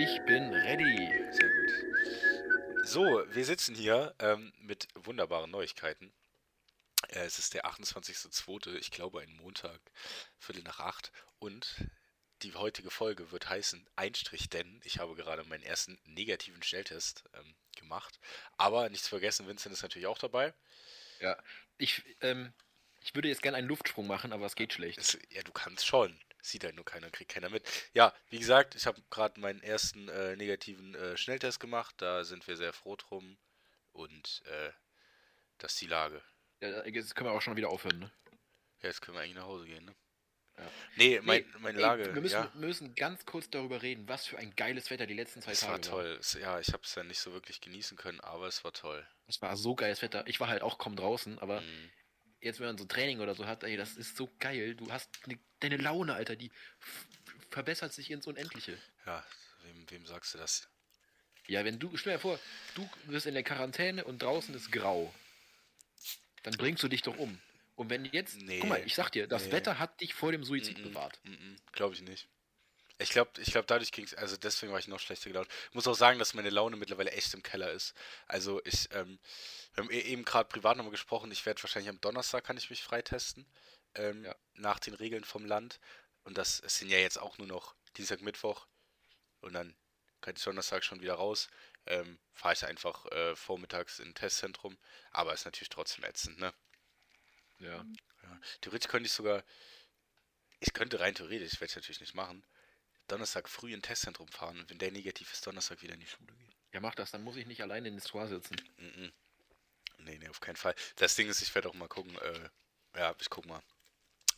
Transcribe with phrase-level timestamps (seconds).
[0.00, 1.08] Ich bin ready.
[1.32, 2.86] Sehr gut.
[2.86, 3.02] So,
[3.34, 6.12] wir sitzen hier ähm, mit wunderbaren Neuigkeiten.
[7.08, 9.80] Äh, es ist der 28.02., ich glaube ein Montag,
[10.38, 11.10] Viertel nach acht.
[11.40, 11.84] Und
[12.42, 17.56] die heutige Folge wird heißen Einstrich, denn ich habe gerade meinen ersten negativen Schnelltest ähm,
[17.74, 18.20] gemacht.
[18.56, 20.54] Aber nichts vergessen, Vincent ist natürlich auch dabei.
[21.18, 21.36] Ja,
[21.76, 22.52] ich, ähm,
[23.00, 24.98] ich würde jetzt gerne einen Luftsprung machen, aber es geht schlecht.
[24.98, 26.16] Es, ja, du kannst schon.
[26.48, 27.62] Sieht halt nur keiner, kriegt keiner mit.
[27.92, 31.94] Ja, wie gesagt, ich habe gerade meinen ersten äh, negativen äh, Schnelltest gemacht.
[31.98, 33.36] Da sind wir sehr froh drum.
[33.92, 34.70] Und äh,
[35.58, 36.22] das ist die Lage.
[36.60, 38.12] Ja, jetzt können wir auch schon wieder aufhören, ne?
[38.80, 39.94] Ja, jetzt können wir eigentlich nach Hause gehen, ne?
[40.56, 40.70] Ja.
[40.96, 42.14] Nee, mein, Nee, meine ey, Lage.
[42.14, 45.40] wir müssen, ja, müssen ganz kurz darüber reden, was für ein geiles Wetter die letzten
[45.42, 46.16] zwei es Tage war toll.
[46.18, 49.06] Es, ja, ich habe es ja nicht so wirklich genießen können, aber es war toll.
[49.26, 50.26] Es war so geiles Wetter.
[50.26, 51.90] Ich war halt auch kaum draußen, aber Mhm.
[52.40, 54.74] Jetzt, wenn man so Training oder so hat, ey, das ist so geil.
[54.74, 56.50] Du hast ne, deine Laune, Alter, die
[57.50, 58.78] verbessert sich ins Unendliche.
[59.06, 59.24] Ja,
[59.62, 60.68] wem, wem sagst du das?
[61.46, 62.38] Ja, wenn du, stell dir vor,
[62.74, 65.12] du wirst in der Quarantäne und draußen ist grau,
[66.42, 67.38] dann bringst du dich doch um.
[67.76, 69.52] Und wenn jetzt, Nee, guck mal, ich sag dir, das nee.
[69.52, 71.20] Wetter hat dich vor dem Suizid Mhm, bewahrt.
[71.72, 72.28] Glaube ich nicht.
[73.00, 75.48] Ich glaube, ich glaub, dadurch ging es, also deswegen war ich noch schlechter gelaunt.
[75.68, 77.94] Ich muss auch sagen, dass meine Laune mittlerweile echt im Keller ist.
[78.26, 79.20] Also ich, ähm,
[79.74, 82.70] wir haben e- eben gerade privat nochmal gesprochen, ich werde wahrscheinlich am Donnerstag kann ich
[82.70, 83.46] mich freitesten.
[83.94, 84.34] Ähm, Ja.
[84.54, 85.78] Nach den Regeln vom Land.
[86.24, 88.66] Und das sind ja jetzt auch nur noch Dienstag, Mittwoch.
[89.40, 89.76] Und dann
[90.20, 91.48] kann ich Donnerstag schon wieder raus.
[91.86, 94.76] Ähm, Fahre ich einfach äh, vormittags in ein Testzentrum.
[95.12, 96.52] Aber ist natürlich trotzdem ätzend, ne?
[97.60, 97.84] Ja.
[98.22, 98.40] Ja.
[98.60, 99.44] Theoretisch könnte ich sogar,
[100.60, 102.44] ich könnte rein theoretisch, werde ich natürlich nicht machen,
[103.08, 106.32] Donnerstag früh in Testzentrum fahren und wenn der negativ ist, Donnerstag wieder in die Schule
[106.34, 106.52] gehen.
[106.72, 108.56] Ja, mach das, dann muss ich nicht alleine in den Store sitzen.
[108.76, 109.12] Mhm.
[109.98, 110.74] Nee, nee, auf keinen Fall.
[110.96, 112.48] Das Ding ist, ich werde auch mal gucken, äh,
[112.98, 113.62] ja, ich guck mal.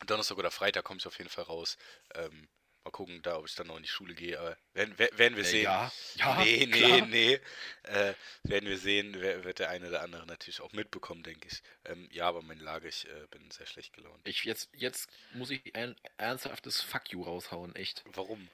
[0.07, 1.77] Donnerstag oder Freitag komme ich auf jeden Fall raus.
[2.15, 2.49] Ähm,
[2.85, 5.37] mal gucken, da, ob ich dann noch in die Schule gehe, aber werden, wer- werden
[5.37, 5.63] wir Äh, sehen.
[5.65, 7.07] ja, ja, nee, nee, klar.
[7.09, 7.41] nee.
[7.83, 11.63] Äh, werden wir sehen, wird der eine oder andere natürlich auch mitbekommen, denke ich.
[11.85, 14.27] Ähm, ja, aber meine Lage, ich äh, bin sehr schlecht gelaunt.
[14.27, 18.03] Ich, jetzt, jetzt muss ich ein ernsthaftes Fuck you raushauen, echt.
[18.07, 18.49] Warum?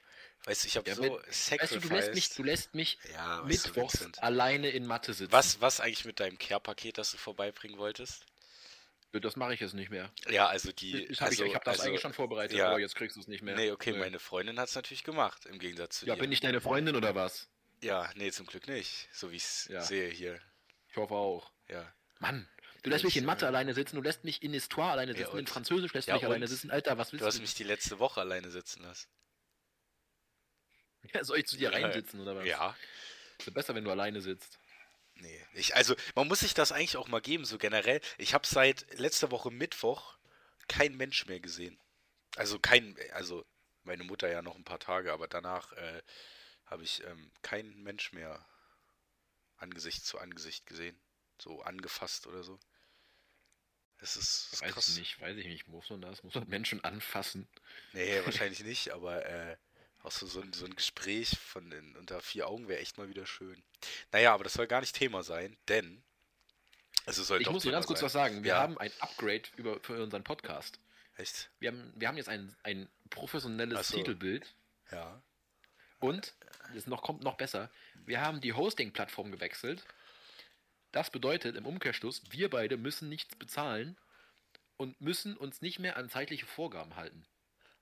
[0.45, 2.97] Weißt du, ich habe Ja, so wenn- Weißt du, du lässt mich, du lässt mich
[3.11, 4.23] Ja, du, mittwochs Vincent.
[4.23, 5.31] alleine in Mathe sitzen.
[5.31, 8.25] Was, was eigentlich mit deinem Care-Paket, das du vorbeibringen wolltest?
[9.13, 10.11] Das mache ich jetzt nicht mehr.
[10.29, 11.05] Ja, also die.
[11.05, 12.67] Ich habe also, ich hab das also, eigentlich schon vorbereitet, ja.
[12.69, 13.55] aber jetzt kriegst du es nicht mehr.
[13.55, 13.97] Nee, okay, Nö.
[13.99, 16.21] meine Freundin hat es natürlich gemacht, im Gegensatz zu Ja, dir.
[16.21, 17.47] bin ich deine Freundin oder was?
[17.81, 19.09] Ja, nee, zum Glück nicht.
[19.11, 19.81] So wie ich es Ja.
[19.81, 20.39] sehe hier.
[20.91, 21.51] Ich hoffe auch.
[21.67, 21.91] Ja.
[22.19, 22.47] Mann,
[22.83, 25.17] du lässt mich in Mathe äh, alleine sitzen, du lässt mich in Histoire alleine Ja,
[25.19, 25.49] sitzen, in und?
[25.49, 26.69] Französisch lässt du Ja, mich alleine sitzen.
[26.69, 27.31] Alter, was willst Du du?
[27.33, 29.07] hast mich die letzte Woche alleine sitzen lassen.
[31.13, 31.77] Ja, soll ich zu dir Ja.
[31.79, 32.45] reinsitzen oder was?
[32.45, 32.75] Ja.
[33.39, 34.59] Ist besser, wenn du alleine sitzt.
[35.15, 35.45] Nee.
[35.53, 38.01] Ich, also, man muss sich das eigentlich auch mal geben, so generell.
[38.17, 40.17] Ich habe seit letzter Woche Mittwoch
[40.67, 41.79] kein Mensch mehr gesehen.
[42.35, 43.45] Also kein, also
[43.83, 46.01] meine Mutter ja noch ein paar Tage, aber danach äh,
[46.65, 48.45] habe ich ähm, keinen Mensch mehr
[49.57, 50.99] Angesicht zu Angesicht gesehen.
[51.41, 52.59] So angefasst oder so.
[53.99, 54.87] Das ist, das Weiß krass.
[54.89, 55.67] ich nicht, weiß ich nicht.
[55.67, 56.21] Muss man das?
[56.23, 57.47] Muss man Menschen anfassen?
[57.93, 59.57] Nee, wahrscheinlich nicht, aber äh,
[60.07, 63.09] auch so, so, ein, so ein Gespräch von den, unter vier Augen wäre echt mal
[63.09, 63.61] wieder schön.
[64.11, 66.01] Naja, aber das soll gar nicht Thema sein, denn.
[67.05, 68.05] Also soll Ich muss Thema ganz kurz sein.
[68.05, 68.43] was sagen.
[68.43, 68.59] Wir Ja.
[68.61, 70.79] haben ein Upgrade über, für unseren Podcast.
[71.17, 71.49] Echt?
[71.59, 73.97] Wir haben, wir haben jetzt ein, ein professionelles so.
[73.97, 74.53] Titelbild
[74.91, 75.21] Ja.
[75.99, 76.33] und
[76.75, 77.69] es noch, kommt noch besser.
[78.05, 79.85] Wir haben die Hosting-Plattform gewechselt.
[80.91, 83.97] Das bedeutet im Umkehrschluss, wir beide müssen nichts bezahlen
[84.77, 87.25] und müssen uns nicht mehr an zeitliche Vorgaben halten.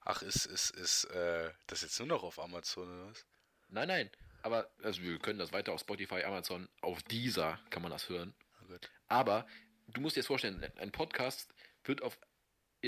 [0.05, 3.25] Ach, ist, ist, ist, äh, das jetzt nur noch auf Amazon oder was?
[3.69, 4.09] Nein, nein.
[4.43, 8.33] Aber also wir können das weiter auf Spotify, Amazon, auf dieser kann man das hören.
[8.69, 8.73] Oh.
[9.07, 9.47] Aber
[9.87, 11.51] du musst dir jetzt vorstellen, ein Podcast
[11.83, 12.19] wird auf,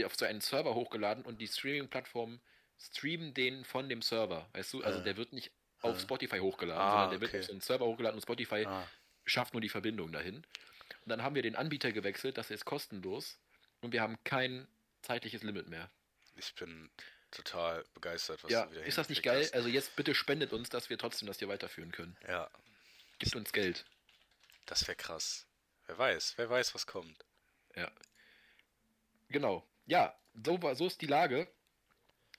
[0.06, 2.40] auf so einen Server hochgeladen und die Streaming-Plattformen
[2.80, 4.48] streamen den von dem Server.
[4.54, 4.84] Weißt du?
[4.84, 5.04] Also Ah.
[5.04, 5.52] der wird nicht
[5.82, 6.00] auf Ah.
[6.00, 7.40] Spotify hochgeladen, Ah, sondern der wird okay.
[7.40, 8.88] auf so einen Server hochgeladen und Spotify Ah,
[9.26, 10.36] schafft nur die Verbindung dahin.
[10.38, 13.40] Und dann haben wir den Anbieter gewechselt, das ist kostenlos
[13.82, 14.68] und wir haben kein
[15.02, 15.90] zeitliches Limit mehr.
[16.38, 16.90] Ich bin
[17.31, 19.50] total begeistert, was ja, du wieder ist das nicht geil?
[19.54, 22.16] Also jetzt bitte spendet uns, dass wir trotzdem das hier weiterführen können.
[22.22, 22.30] hast.
[22.30, 22.50] Ja,
[23.19, 23.86] Gibt uns Geld.
[24.66, 25.45] das wäre krass.
[25.88, 27.25] Wer weiß, wer weiß, was kommt.
[27.75, 27.92] Ja.
[29.30, 29.68] Genau.
[29.86, 31.48] Ja, so, war, so ist die Lage.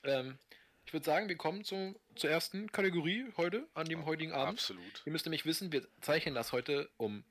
[0.04, 0.38] Ähm,
[0.84, 4.58] ich würde sagen, wir kommen zu, zur ersten Kategorie heute, an dem heutigen Abend.
[4.58, 5.02] Absolut.
[5.04, 7.24] Ihr müsst nämlich wissen, wir zeichnen das heute um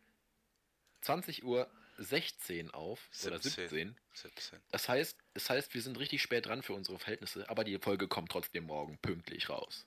[1.01, 3.97] 20 Uhr 16 auf oder 17.
[4.13, 4.59] 17.
[4.71, 8.07] Das heißt, das heißt, wir sind richtig spät dran für unsere Verhältnisse, aber die Folge
[8.07, 9.85] kommt trotzdem morgen pünktlich raus.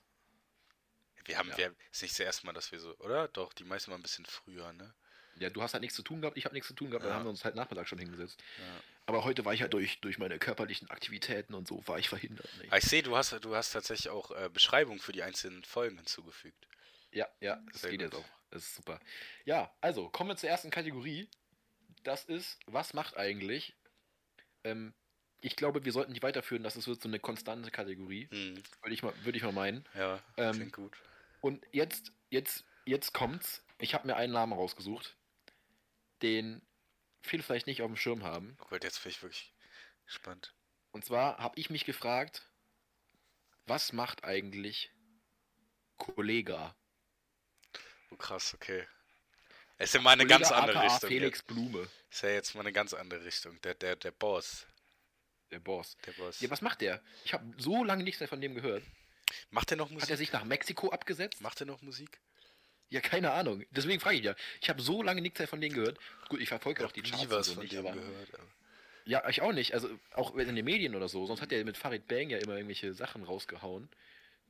[1.25, 1.57] Wir haben, Ja.
[1.57, 3.27] wir, ist nicht das erste Mal, dass wir so, oder?
[3.27, 4.93] Doch, die meisten mal ein bisschen früher, ne?
[5.35, 7.11] Ja, du hast halt nichts zu tun gehabt, ich habe nichts zu tun gehabt, dann
[7.11, 7.17] Ja.
[7.17, 8.41] haben wir uns halt Nachmittag schon hingesetzt.
[8.57, 8.83] Ja.
[9.07, 12.49] Aber heute war ich halt durch, durch meine körperlichen Aktivitäten und so war ich verhindert.
[12.57, 12.67] Ne?
[12.69, 15.97] Ah, ich sehe, du hast, du hast tatsächlich auch äh, Beschreibungen für die einzelnen Folgen
[15.97, 16.65] hinzugefügt.
[17.11, 18.13] Ja, ja, das Sehr geht gut.
[18.13, 18.29] jetzt auch.
[18.51, 18.99] Das ist super.
[19.43, 21.29] Ja, also kommen wir zur ersten Kategorie.
[22.03, 23.75] Das ist, was macht eigentlich?
[24.63, 24.93] Ähm,
[25.41, 28.27] ich glaube, wir sollten nicht weiterführen, das ist so eine konstante Kategorie.
[28.31, 29.83] Hm, Würde ich mal, würde ich mal meinen.
[29.95, 30.97] ja, Ähm, klingt gut.
[31.41, 33.63] Und jetzt, jetzt, jetzt kommt's.
[33.79, 35.17] Ich habe mir einen Namen rausgesucht,
[36.21, 36.61] den
[37.21, 38.55] viele vielleicht nicht auf dem Schirm haben.
[38.61, 39.51] Oh Gott, jetzt bin ich wirklich
[40.05, 40.53] gespannt.
[40.91, 42.47] Und zwar habe ich mich gefragt,
[43.65, 44.91] was macht eigentlich
[45.97, 46.75] Kollega?
[48.11, 48.85] Oh krass, okay.
[49.77, 51.09] Es ist ja mal eine Kollega ganz andere aka Richtung.
[51.09, 51.41] Felix.
[51.43, 53.59] Blume, Ist ja jetzt mal eine ganz andere Richtung.
[53.61, 54.67] Der, der, der Boss.
[55.51, 55.97] Der Boss.
[56.05, 56.39] Der Boss.
[56.41, 57.01] Ja, was macht der?
[57.25, 58.83] Ich habe so lange nichts mehr von dem gehört.
[59.49, 60.09] Macht er noch Hat Musik?
[60.09, 61.41] er sich nach Mexiko abgesetzt?
[61.41, 62.19] Macht er noch Musik?
[62.89, 63.63] Ja, keine Ahnung.
[63.71, 64.35] Deswegen frage ich ja.
[64.61, 65.97] Ich habe so lange nichts mehr von denen gehört.
[66.27, 68.33] Gut, ich verfolge auch die Charts nie was so von nicht, dem aber gehört.
[68.33, 68.43] Aber.
[69.05, 69.73] Ja, ich auch nicht.
[69.73, 71.25] Also auch in den Medien oder so.
[71.25, 73.89] Sonst hat er mit Farid Bang ja immer irgendwelche Sachen rausgehauen.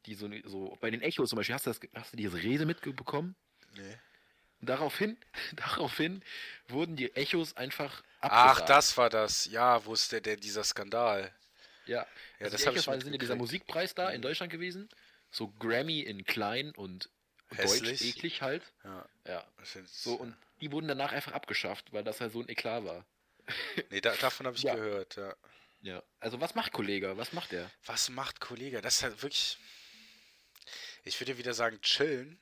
[0.07, 2.65] Die so, so bei den Echos zum Beispiel, hast du, das, hast du diese Rede
[2.65, 3.35] mitbekommen?
[3.75, 3.97] Nee.
[4.61, 5.17] Daraufhin,
[5.55, 6.23] daraufhin
[6.67, 8.69] wurden die Echos einfach Ach, abgesagt.
[8.69, 9.45] das war das.
[9.45, 11.33] Ja, wo ist der, der dieser Skandal?
[11.85, 12.05] Ja,
[12.39, 13.35] Ja, also das habe Echos ich sind ja dieser.
[13.35, 14.23] Musikpreis da in Mhm.
[14.23, 14.89] Deutschland gewesen.
[15.31, 17.09] So Grammy in klein und
[17.49, 18.01] deutsch Hässlich.
[18.17, 18.63] eklig halt.
[18.83, 19.05] Ja.
[19.27, 19.47] Ja.
[19.87, 23.05] So, und die wurden danach einfach abgeschafft, weil das halt so ein Eklat war.
[23.89, 24.75] Nee, da, davon habe ich Ja.
[24.75, 25.35] gehört, ja.
[25.81, 26.03] Ja.
[26.19, 27.17] Also was macht Kollege?
[27.17, 27.71] Was macht der?
[27.85, 28.81] Was macht Kollege?
[28.81, 29.57] Das ist halt wirklich.
[31.03, 32.39] Ich würde wieder sagen, chillen,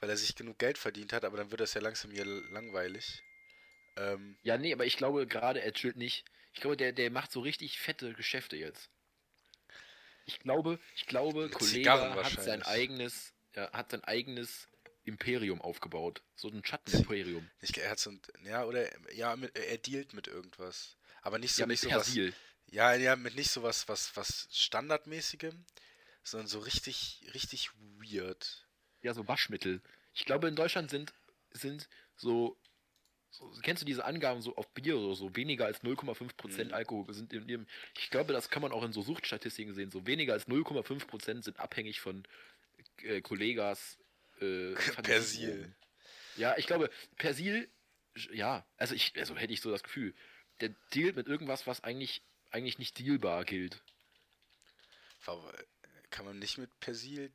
[0.00, 3.22] weil er sich genug Geld verdient hat, aber dann wird das ja langsam hier langweilig.
[3.96, 6.24] Ähm, Ja, nee, aber ich glaube gerade, er chillt nicht.
[6.52, 8.90] Ich glaube, der, der macht so richtig fette Geschäfte jetzt.
[10.26, 14.68] Ich glaube, ich glaube, Kollege hat sein eigenes, ja, hat sein eigenes
[15.04, 16.22] Imperium aufgebaut.
[16.36, 17.48] So ein Schattenimperium.
[17.60, 18.20] ich, er hat so ein.
[18.44, 18.88] Ja, oder.
[19.14, 20.96] Ja, mit, er dealt mit irgendwas.
[21.22, 22.14] Aber nicht so Ja, mit nicht so was.
[22.66, 25.64] Ja, ja, mit nicht so was, was, was Standardmäßigem,
[26.22, 28.68] sondern so richtig, richtig weird.
[29.02, 29.80] Ja, so Waschmittel.
[30.14, 31.12] Ich glaube, in Deutschland sind,
[31.52, 32.56] sind so,
[33.30, 36.74] so, kennst du diese Angaben so auf Bier oder so, weniger als 0,5% Mhm.
[36.74, 37.66] Alkohol sind in dem,
[37.96, 41.58] ich glaube, das kann man auch in so Suchtstatistiken sehen, so weniger als 0,5% sind
[41.60, 42.24] abhängig von
[43.02, 43.98] äh, Kollegas
[44.40, 45.74] äh, Persil.
[46.36, 47.68] Ja, ich glaube, Persil,
[48.32, 50.14] ja, also ich, also hätte ich so das Gefühl,
[50.60, 53.80] der dealt mit irgendwas, was eigentlich, eigentlich nicht dealbar gilt.
[55.26, 55.52] Aber
[56.10, 57.30] kann man nicht mit Persil.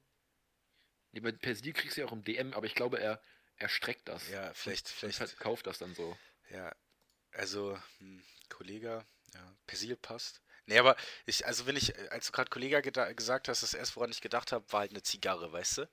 [1.15, 3.21] Nee, bei Persil kriegst du ja auch im DM, aber ich glaube, er,
[3.55, 4.29] er streckt das.
[4.29, 5.17] Ja, vielleicht, Und vielleicht.
[5.17, 6.17] verkauft das dann so.
[6.49, 6.75] Ja,
[7.31, 10.41] also, hm, Kollege, ja, Persil passt.
[10.65, 14.11] Nee, aber ich, also wenn ich, als du gerade Kollege gesagt hast, das erste, woran
[14.11, 15.89] ich gedacht habe, war halt eine Zigarre, weißt du?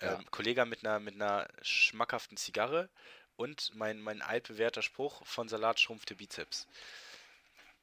[0.00, 0.18] Ja.
[0.18, 2.90] Ähm, Kollege mit einer, mit einer schmackhaften Zigarre
[3.36, 6.66] und mein, mein altbewährter Spruch, von Salat schrumpfte Bizeps.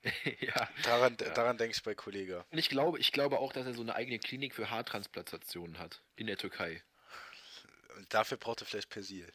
[0.39, 0.69] ja.
[0.83, 1.29] Daran, Ja.
[1.33, 2.45] daran denke ich bei Kollege.
[2.51, 6.01] Und ich glaube, ich glaube auch, dass er so eine eigene Klinik für Haartransplantationen hat.
[6.15, 6.83] In der Türkei.
[7.97, 9.31] Und dafür braucht er vielleicht Persil.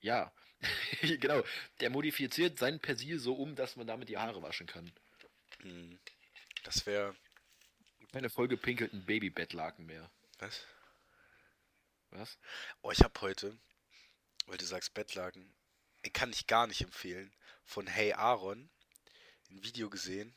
[0.00, 0.32] Ja.
[1.02, 1.42] genau.
[1.80, 4.90] Der modifiziert sein Persil so um, dass man damit die Haare waschen kann.
[5.60, 5.98] Hm.
[6.64, 7.14] Das wäre,
[8.12, 10.10] Keine vollgepinkelten Babybettlaken mehr.
[10.38, 10.64] was?
[12.10, 12.38] Was?
[12.82, 13.58] Oh, ich habe heute,
[14.46, 15.52] weil du sagst Bettlaken,
[16.02, 17.32] ich kann ich gar nicht empfehlen,
[17.64, 18.70] von Hey Aaron
[19.50, 20.34] ein Video gesehen.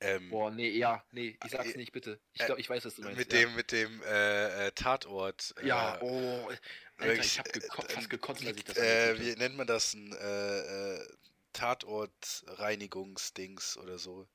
[0.00, 2.18] Ähm, Boah, nee, ja, nee, ich sag's Äh, nicht, bitte.
[2.32, 3.18] Ich äh, glaube, ich weiß, was du meinst.
[3.18, 3.38] mit ja.
[3.40, 5.54] dem, mit dem äh, äh, Tatort.
[5.62, 6.50] Ja, äh, oh.
[6.98, 9.94] Alter, ich hab geko äh, fast gekotzt, als ich das äh, Wie nennt man das?
[9.94, 11.06] Ein äh, äh,
[11.52, 14.26] Tatortreinigungsdings oder so.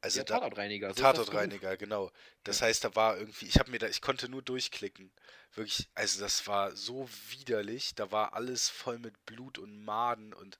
[0.00, 0.94] Also Ja, da, Tatortreiniger.
[0.94, 1.02] So.
[1.02, 2.12] Tatortreiniger, genau.
[2.44, 5.10] Das heißt, da war irgendwie, ich habe mir da, ich konnte nur durchklicken.
[5.54, 7.94] Wirklich, also das war so widerlich.
[7.94, 10.58] Da war alles voll mit Blut und Maden und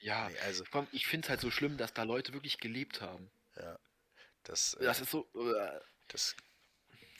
[0.00, 3.30] Ja, nee, also komm, ich find's halt so schlimm, dass da Leute wirklich gelebt haben.
[4.44, 5.28] das, äh, Das ist so.
[5.34, 6.34] Äh, das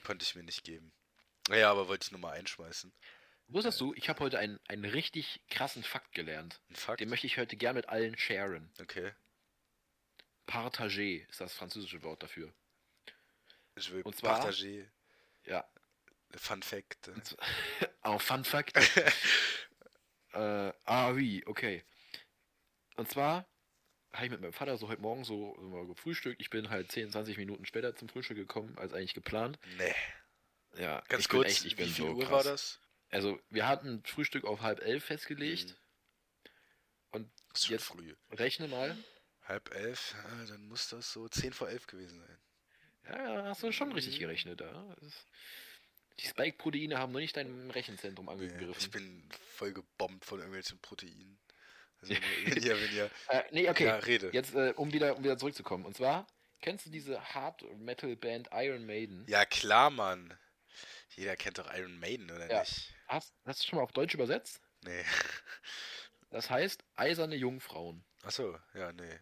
[0.04, 0.92] konnte ich mir nicht geben.
[1.48, 2.92] Naja, aber wollte ich nur mal einschmeißen.
[3.48, 6.60] Wusstest du, ich habe heute einen, einen richtig krassen Fakt gelernt.
[6.70, 7.00] Ein Fakt.
[7.00, 8.72] Den möchte ich heute gern mit allen sharen.
[8.80, 9.12] Okay.
[10.46, 12.52] Partager ist das französische Wort dafür.
[13.76, 14.86] Ich will Und zwar- partager.
[15.44, 15.68] Ja.
[16.36, 17.10] Fun Fact.
[17.24, 17.46] Zwar-
[18.04, 18.76] oh, Fun Fact.
[20.32, 21.84] äh, ah, wie, okay.
[22.96, 23.46] Und zwar
[24.12, 26.40] habe ich mit meinem Vater so heute Morgen so, so mal gefrühstückt.
[26.40, 29.58] Ich bin halt 10, 20 Minuten später zum Frühstück gekommen, als eigentlich geplant.
[29.78, 29.94] Nee.
[30.76, 32.30] Ja, Ganz ich bin kurz, echt, ich bin wie viel so Uhr krass.
[32.30, 32.80] war das?
[33.10, 35.76] Also, wir hatten Frühstück auf halb elf festgelegt.
[37.12, 37.22] Das
[37.54, 38.14] ist schon Jetzt- früh.
[38.30, 38.96] Rechne mal.
[39.42, 42.38] Halb elf, ah, dann muss das so zehn vor elf gewesen sein.
[43.08, 44.60] Ja, ja, hast du schon richtig gerechnet.
[44.60, 44.94] Ja.
[45.00, 45.26] Das
[46.20, 48.74] Die Spike-Proteine haben noch nicht dein Rechenzentrum Nee, angegriffen.
[48.78, 51.40] ich bin voll gebombt von irgendwelchen Proteinen.
[52.02, 52.14] Also
[52.44, 53.86] wenn, wenn ihr, wenn ihr, Äh, nee, okay.
[53.86, 54.30] ja, rede.
[54.32, 55.84] Jetzt, äh, um, wieder, um wieder zurückzukommen.
[55.84, 56.26] Und zwar,
[56.60, 59.24] kennst du diese Hard Metal Band Iron Maiden?
[59.28, 60.36] Ja, klar, Mann.
[61.16, 62.60] Jeder kennt doch Iron Maiden, oder Ja.
[62.60, 62.94] nicht?
[63.08, 64.60] Hast, hast du schon mal auf Deutsch übersetzt?
[64.82, 65.04] Nee.
[66.32, 68.04] Das heißt eiserne Jungfrauen.
[68.22, 69.18] Achso, ja, nee.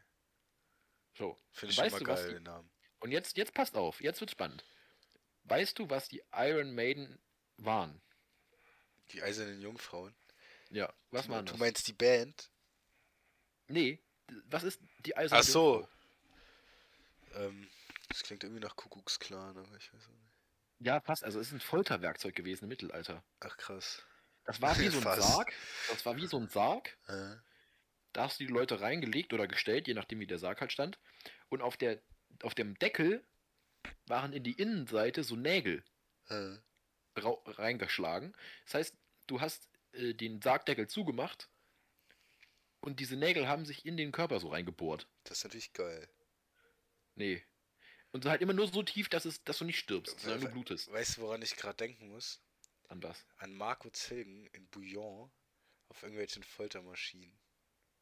[1.14, 1.40] So.
[1.52, 2.70] Finde ich Weißt schon du, mal geil, die- den Namen.
[3.00, 4.62] Und jetzt, jetzt passt auf, jetzt wird spannend.
[5.44, 7.18] Weißt du, was die Iron Maiden
[7.56, 8.02] waren?
[9.12, 10.14] Die Eisernen Jungfrauen.
[10.68, 11.58] Ja, was du, waren du das?
[11.60, 12.50] meinst die Band?
[13.68, 14.00] Nee,
[14.46, 15.88] was ist die eiserne Ach so.
[17.34, 17.68] Ähm,
[18.08, 20.32] das klingt irgendwie nach Kuckucksklan, aber ich weiß auch nicht.
[20.80, 21.24] Ja, passt.
[21.24, 23.22] Also es ist ein Folterwerkzeug gewesen im Mittelalter.
[23.40, 24.04] Ach krass.
[24.44, 25.22] Das war wie so ein Fast.
[25.22, 25.52] Sarg.
[25.90, 26.96] Das war wie so ein Sarg.
[27.08, 27.36] Äh,
[28.12, 30.98] Da hast du die Leute reingelegt oder gestellt, je nachdem wie der Sarg halt stand.
[31.48, 32.00] Und auf der
[32.42, 33.24] auf dem Deckel
[34.06, 35.84] waren in die Innenseite so Nägel
[36.28, 36.56] äh.
[37.16, 38.34] reingeschlagen.
[38.64, 38.96] Das heißt,
[39.26, 41.50] du hast äh, den Sargdeckel zugemacht
[42.80, 45.06] und diese Nägel haben sich in den Körper so reingebohrt.
[45.24, 46.08] Das ist natürlich geil.
[47.14, 47.42] Nee.
[48.12, 50.48] Und so halt immer nur so tief, dass, es, dass du nicht stirbst, sondern du
[50.48, 50.90] blutest.
[50.90, 52.40] Weißt du, woran ich gerade denken muss?
[52.88, 53.26] An was?
[53.36, 55.30] An Marco Zilgen in Bouillon
[55.88, 57.38] auf irgendwelchen Foltermaschinen.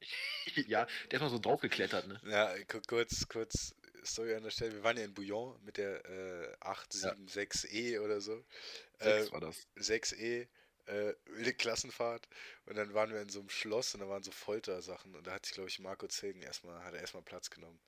[0.68, 2.20] ja, der ist mal so draufgeklettert, ne?
[2.26, 4.74] Ja, ku- kurz, kurz Story an der Stelle.
[4.74, 8.44] Wir waren ja in Bouillon mit der äh, 876E oder so.
[8.98, 9.66] Äh, Sechs war das.
[9.76, 10.46] 6E,
[10.86, 12.28] äh, wilde Klassenfahrt.
[12.66, 15.14] Und dann waren wir in so einem Schloss und da waren so Foltersachen.
[15.14, 17.80] Und da hat sich, glaube ich, Marco Zilgen erstmal, hat er erstmal Platz genommen.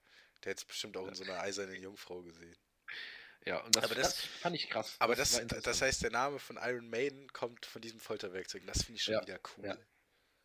[0.45, 2.57] Der hätte es bestimmt auch in so einer eisernen Jungfrau gesehen.
[3.45, 4.97] Ja, und das, Aber das- das fand ich krass.
[4.99, 5.83] Aber das, das, interessant.
[5.83, 8.63] heißt, der Name von Iron Maiden kommt von diesem Folterwerkzeug.
[8.67, 9.65] Das finde ich schon Ja, wieder cool.
[9.67, 9.79] ja,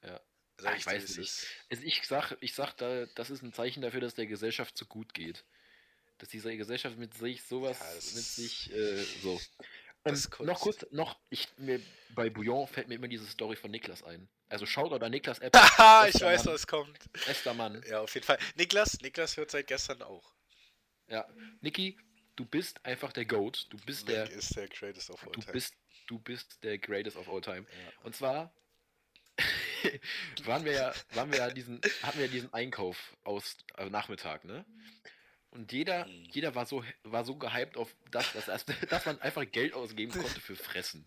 [0.10, 0.22] ja.
[0.58, 1.48] Sag Ah, ich weiß es nicht.
[1.72, 4.86] Also ich sag, ich sag da, das ist ein Zeichen dafür, dass der Gesellschaft zu
[4.86, 5.44] gut geht.
[6.20, 9.42] Dass diese Gesellschaft mit sich sowas, Ja, das mit sich, äh, so.
[10.06, 10.40] Und Kunst.
[10.42, 11.80] noch kurz, noch, ich, mir,
[12.14, 14.28] bei Bouillon fällt mir immer diese Story von Niklas ein.
[14.50, 15.56] Also schaut oder Niklas App.
[15.56, 17.00] Haha, ich weiß, Mann, was kommt.
[17.26, 17.82] Bester Mann.
[17.88, 18.38] Ja, auf jeden Fall.
[18.56, 20.34] Niklas, Niklas hört seit gestern auch.
[21.08, 21.28] Ja.
[21.62, 21.98] Niki,
[22.36, 23.68] du bist einfach der Goat.
[23.70, 25.54] Du bist der, Nick ist der greatest of all du time.
[25.54, 25.74] bist,
[26.08, 27.66] du bist der greatest of all time.
[27.70, 27.94] Ja.
[28.04, 28.54] Und zwar
[30.44, 34.44] waren wir ja, waren wir ja diesen, hatten wir ja diesen Einkauf aus also Nachmittag,
[34.44, 34.66] ne?
[35.54, 36.28] Und jeder, Mhm.
[36.32, 40.12] jeder war so, war so gehypt auf das, dass, dass, dass man einfach Geld ausgeben
[40.12, 41.06] konnte für Fressen.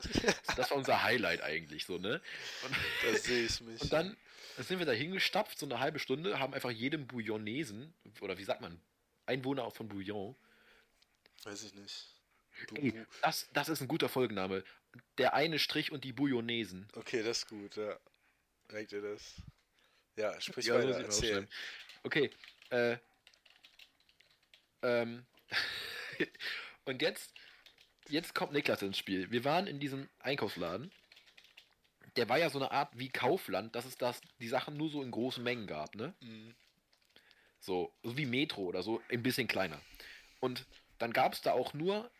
[0.57, 2.21] Das war unser Highlight eigentlich, so, ne?
[2.63, 2.73] Und,
[3.03, 3.81] Da sehe ich mich.
[3.83, 4.17] und dann
[4.59, 8.61] sind wir da hingestapft, so eine halbe Stunde, haben einfach jedem Bouillonesen, oder wie sagt
[8.61, 8.81] man,
[9.27, 10.35] Einwohner von Bouillon,
[11.45, 12.07] Weiß ich nicht.
[12.75, 14.65] Ey, das, das ist ein guter Folgenname.
[15.19, 16.89] Der eine Strich und die Bouillonesen.
[16.95, 17.99] Okay, das ist gut, ja.
[18.73, 19.35] Merkt ihr das?
[20.17, 21.29] Ja, sprich Ja, weiter, sieht man erzähl.
[21.45, 21.49] aufschreiben.
[22.05, 22.31] Okay,
[22.71, 22.97] äh,
[24.83, 25.27] ähm,
[26.85, 27.33] und jetzt,
[28.09, 29.31] jetzt kommt Niklas ins Spiel.
[29.31, 30.93] Wir waren in diesem Einkaufsladen.
[32.17, 35.03] Der war ja so eine Art wie Kaufland, dass es das, die Sachen nur so
[35.03, 36.15] in großen Mengen gab, ne?
[36.21, 36.55] Mhm.
[37.61, 39.81] So, so wie Metro oder so, ein bisschen kleiner.
[40.41, 40.67] Und
[40.99, 42.11] dann gab es da auch nur,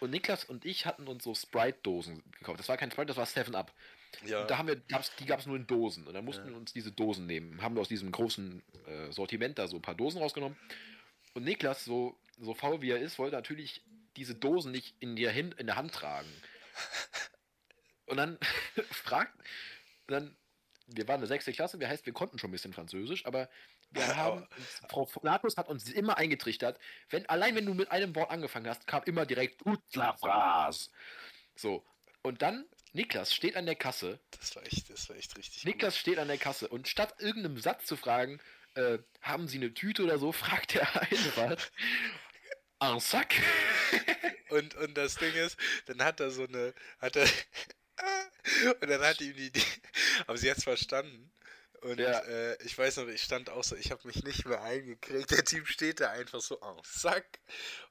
[0.00, 2.60] und Niklas und ich hatten uns so Sprite-Dosen gekauft.
[2.60, 3.72] Das war kein Sprite, das war 7-Up.
[4.24, 6.06] Ja, Und da haben wir, gab's, die gab es nur in Dosen.
[6.06, 6.50] Und dann mussten Ja.
[6.50, 7.60] wir uns diese Dosen nehmen.
[7.60, 10.56] Haben wir aus diesem großen äh, Sortiment da so ein paar Dosen rausgenommen.
[11.36, 13.82] Und Niklas, so, so faul wie er ist, wollte natürlich
[14.16, 16.32] diese Dosen nicht in der, Hin in der Hand tragen.
[18.06, 18.38] Und dann
[18.90, 19.38] fragt,
[20.06, 20.34] dann,
[20.86, 23.50] wir waren eine sechste Klasse, wir heißt, wir konnten schon ein bisschen Französisch, aber
[23.90, 24.48] wir haben,
[24.88, 28.86] Frau Natus hat uns immer eingetrichtert, wenn, allein wenn du mit einem Wort angefangen hast,
[28.86, 30.88] kam immer direkt toute la phrase.
[31.54, 31.84] So.
[32.22, 32.64] Und dann,
[32.94, 36.28] Niklas steht an der Kasse das war echt, das war echt richtig Niklas steht an
[36.28, 38.40] der Kasse und statt irgendeinem Satz zu fragen,
[38.76, 41.56] äh, haben Sie eine Tüte oder so, fragt er einfach,
[42.80, 43.34] un sac?
[43.90, 44.00] gut.
[44.48, 45.56] Und, und das Ding ist,
[45.86, 47.26] dann hat er so eine, hat er,
[48.80, 49.62] und dann hat ihm die, die
[50.28, 51.32] aber sie hat es verstanden.
[51.86, 52.18] Und Ja.
[52.20, 55.30] äh, ich weiß noch, ich stand auch so, ich habe mich nicht mehr eingekriegt.
[55.30, 57.38] Der Typ steht da einfach so am Sack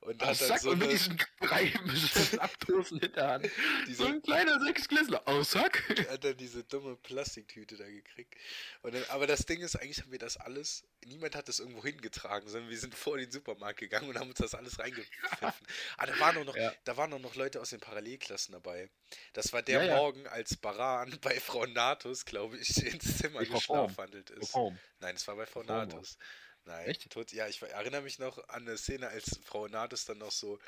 [0.01, 3.49] und Un hat dann sac so und mit eine, diesen Reiben Abtosen in der Hand.
[3.87, 5.81] diese, So ein kleiner Sechsklässler, un sac?
[6.09, 8.35] hat dann diese dumme Plastiktüte da gekriegt.
[8.81, 11.83] Und dann, aber das Ding ist, eigentlich haben wir das alles, niemand hat das irgendwo
[11.83, 15.07] hingetragen, sondern wir sind vor den Supermarkt gegangen und haben uns das alles reingepfiffen.
[15.97, 16.73] ah, da waren, auch noch, Ja.
[16.83, 18.89] da waren auch noch Leute aus den Parallelklassen dabei.
[19.33, 19.95] Das war der Ja.
[19.95, 23.45] Morgen, als Baran bei Frau Natus, glaube ich, ins Zimmer Bei
[23.89, 24.09] Form.
[24.11, 24.49] geschlafwandelt ist.
[24.49, 24.79] Reform.
[24.99, 26.17] Nein, es war bei Frau Form Natus.
[26.65, 27.09] Nein, Echt?
[27.11, 30.59] Tot, ja, ich erinnere mich noch an eine Szene, als Frau Natus dann noch so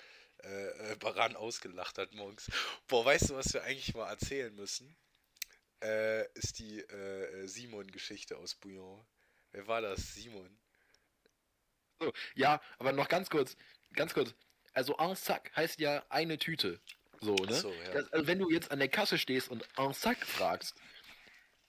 [0.43, 2.51] äh, äh, Baran ausgelacht hat morgens.
[2.87, 4.95] Boah, weißt du, was wir eigentlich mal erzählen müssen?
[5.81, 9.05] Äh, ist die äh, Simon-Geschichte aus Bouillon.
[9.51, 10.13] Wer war das?
[10.13, 10.59] Simon.
[11.99, 13.57] So, ja, aber noch ganz kurz,
[13.93, 14.35] ganz kurz.
[14.73, 16.79] Also un sac heißt ja eine Tüte.
[17.21, 17.53] So, ne?
[17.53, 17.93] So, ja.
[17.93, 20.75] das, also wenn du jetzt an der Kasse stehst und un sac fragst,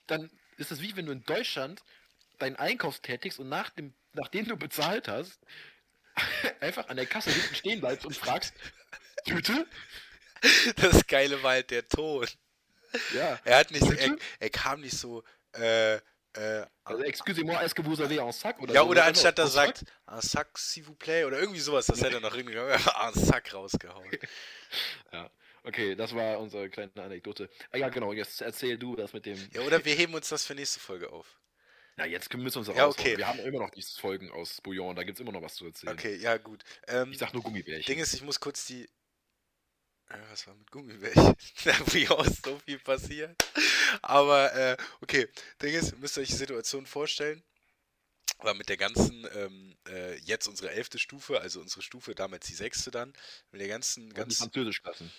[0.05, 0.29] dann
[0.59, 1.81] ist es wie wenn du in Deutschland
[2.37, 5.39] deinen Einkauf tätigst und nach dem, nachdem du bezahlt hast,
[6.59, 8.53] einfach an der Kasse hinten stehen bleibst und fragst,
[9.25, 9.65] Tüte?
[10.77, 12.25] Das Geile war halt der Ton.
[13.13, 13.39] Ja.
[13.43, 14.17] Er hat nicht, er, Bitte?
[14.39, 15.23] er kam nicht so,
[15.53, 18.59] äh, äh, Also, excusez-moi, est-ce que vous avez un sac?
[18.59, 18.87] Oder ja, so.
[18.87, 22.21] oder anstatt er sagt, un sac, s'il vous plaît, oder irgendwie sowas, das hätte er
[22.21, 24.11] noch hingegangen, er un sac rausgehauen.
[25.11, 25.29] Ja.
[25.63, 27.49] Okay, das war unsere kleine Anekdote.
[27.71, 29.37] Ah, ja, genau, jetzt erzähl du das mit dem.
[29.53, 31.39] Ja, oder wir heben uns das für nächste Folge auf.
[31.97, 32.91] Na, jetzt müssen wir uns Ja, raushauen.
[33.07, 33.17] okay.
[33.17, 35.65] Wir haben immer noch diese Folgen aus Bouillon, da gibt es immer noch was zu
[35.65, 35.91] erzählen.
[35.93, 36.63] Okay, ja, gut.
[36.87, 37.85] Ähm, Ich sag nur Gummibärchen.
[37.93, 38.89] Ding ist, ich muss kurz die.
[40.31, 41.35] Was war mit Gummibärchen?
[41.65, 43.35] Da wie ist so viel passiert.
[44.01, 45.27] Aber, äh, okay.
[45.61, 47.43] Ding ist, ihr müsst euch die Situation vorstellen.
[48.39, 52.53] War mit der ganzen, ähm, äh, jetzt unsere elfte Stufe, also unsere Stufe, damals die
[52.53, 53.11] sechste dann,
[53.51, 54.37] mit der ganzen, Und die ganz.
[54.37, 55.11] Französischklassen.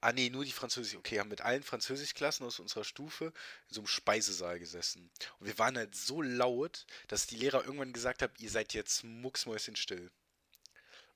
[0.00, 0.96] Ah, nee, nur die Französisch.
[0.96, 3.26] Okay, haben mit allen Französischklassen aus unserer Stufe
[3.68, 5.10] in so einem Speisesaal gesessen.
[5.40, 9.02] Und wir waren halt so laut, dass die Lehrer irgendwann gesagt haben, ihr seid jetzt
[9.04, 10.10] mucksmäuschenstill.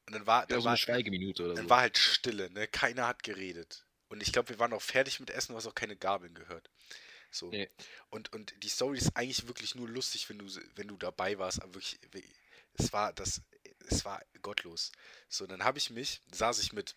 [0.06, 1.70] Und dann war, Ja, dann so war, eine Schweigeminute oder dann so.
[1.70, 2.66] war halt Stille, ne?
[2.66, 3.86] Keiner hat geredet.
[4.08, 6.68] Und ich glaube, wir waren auch fertig mit Essen, du hast auch keine Gabeln gehört.
[7.30, 7.50] So.
[7.50, 7.70] Nee.
[8.10, 11.62] Und, und die Story ist eigentlich wirklich nur lustig, wenn du, wenn du dabei warst.
[11.62, 12.34] Aber wirklich, wirklich,
[12.74, 13.42] es war das,
[13.88, 14.92] es war gottlos.
[15.28, 16.96] So, dann habe ich mich, saß ich mit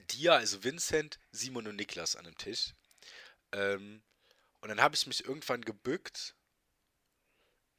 [0.00, 2.74] dir, also Vincent, Simon und Niklas an einem Tisch.
[3.52, 4.02] Ähm,
[4.60, 6.34] und dann habe ich mich irgendwann gebückt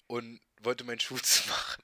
[0.07, 1.83] und wollte meinen Schuh zumachen.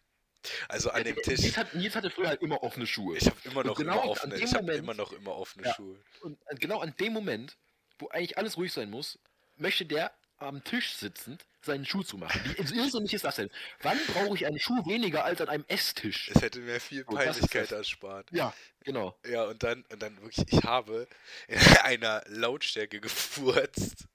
[0.68, 1.40] Also an dem Tisch.
[1.40, 3.18] Nils, hat, Nils hatte früher halt immer offene Schuhe.
[3.18, 5.68] Ich habe immer noch genau immer offene, dem ich habe Moment- immer noch immer offene
[5.68, 5.74] Ja.
[5.74, 6.04] Schuhe.
[6.22, 7.58] Und genau an dem Moment,
[7.98, 9.20] wo eigentlich alles ruhig sein muss,
[9.56, 10.13] möchte der
[10.44, 12.42] am Tisch sitzend seinen Schuh zumachen.
[12.58, 13.50] Wie irrsinnig ist das denn?
[13.82, 16.30] Wann brauche ich einen Schuh weniger als an einem Esstisch?
[16.34, 18.30] Es hätte mir viel Oh, Peinlichkeit erspart.
[18.32, 19.18] Ja, genau.
[19.26, 21.08] Ja, und dann, und dann wirklich, ich habe
[21.48, 24.08] in einer Lautstärke gefurzt.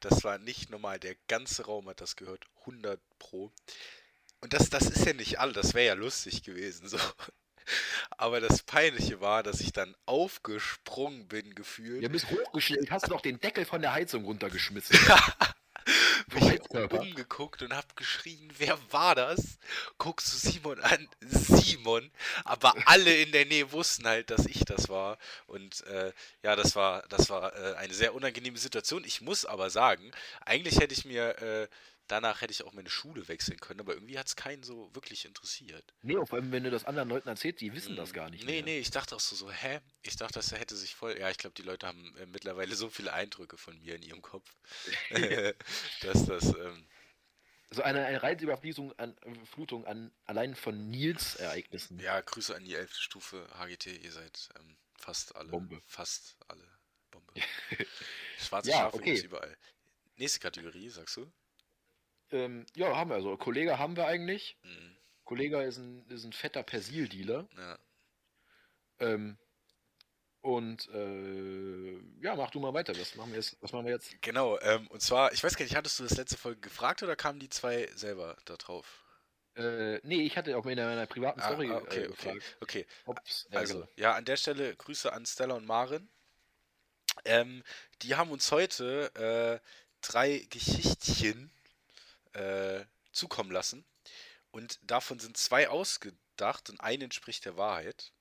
[0.00, 1.00] Das war nicht normal.
[1.00, 2.46] Der ganze Raum hat das gehört.
[2.60, 3.52] 100 pro.
[4.40, 6.98] Und das, das ist ja nicht all, das wäre ja lustig gewesen, so.
[8.10, 12.02] Aber das Peinliche war, dass ich dann aufgesprungen bin, gefühlt.
[12.02, 14.98] Ja, bist hochgestellt, hast du doch den Deckel von der Heizung runtergeschmissen.
[16.34, 17.00] mich Heizkörper.
[17.00, 19.58] umgeguckt und hab geschrien, wer war das?
[19.98, 22.10] Guckst du Simon an, Simon,
[22.44, 26.76] aber alle in der Nähe wussten halt, dass ich das war und äh, ja, das
[26.76, 29.04] war, das war äh, eine sehr unangenehme Situation.
[29.04, 30.10] Ich muss aber sagen,
[30.44, 31.68] eigentlich hätte ich mir, äh,
[32.08, 35.24] danach hätte ich auch meine Schule wechseln können, aber irgendwie hat es keinen so wirklich
[35.24, 35.94] interessiert.
[36.02, 38.44] Nee, vor allem, wenn du das anderen Leuten erzählst, die wissen das gar nicht.
[38.44, 38.62] Nee, mehr.
[38.64, 39.80] nee, ich dachte auch so, so, hä?
[40.02, 41.18] Ich dachte, das hätte sich voll.
[41.18, 44.22] Ja, ich glaube, die Leute haben äh, mittlerweile so viele Eindrücke von mir in ihrem
[44.22, 44.48] Kopf,
[46.00, 46.44] dass das.
[46.56, 46.86] Ähm,
[47.70, 51.98] So eine, eine Reizüberflutung an, Flutung an allein von Nils Ereignissen.
[51.98, 52.94] ja, Grüße an die 11.
[52.94, 55.50] Stufe HGT, ihr seid ähm, fast alle.
[55.50, 55.80] Bombe.
[55.86, 56.64] Fast alle
[57.10, 57.32] Bombe.
[58.38, 59.20] Schwarze Ja, Schafe okay.
[59.20, 59.56] überall.
[60.16, 61.30] Nächste Kategorie, sagst du?
[62.30, 63.16] Ähm, ja, haben wir.
[63.16, 64.56] Also, Kollege haben wir eigentlich.
[64.62, 64.96] Mhm.
[65.24, 67.48] Kollege ist ein, ist ein fetter Persil-Dealer.
[67.56, 67.78] Ja.
[69.00, 69.36] Ähm,
[70.40, 72.96] und äh, ja, mach du mal weiter.
[72.96, 73.56] Was machen wir jetzt?
[73.60, 74.22] Was machen wir jetzt?
[74.22, 77.16] Genau, ähm, und zwar, ich weiß gar nicht, hattest du das letzte Folge gefragt oder
[77.16, 79.02] kamen die zwei selber da drauf?
[79.56, 82.56] Äh, nee, ich hatte auch in meiner privaten Ah, Story ah, okay, äh, okay, gefragt.
[82.60, 82.86] okay.
[83.50, 83.88] ja, Also, genau.
[83.96, 86.08] ja, an der Stelle Grüße an Stella und Maren.
[87.24, 87.64] Ähm,
[88.02, 89.66] die haben uns heute äh,
[90.00, 91.50] drei Geschichtchen
[92.36, 93.84] äh, zukommen lassen.
[94.50, 98.12] Und davon sind zwei ausgedacht und eine entspricht der Wahrheit.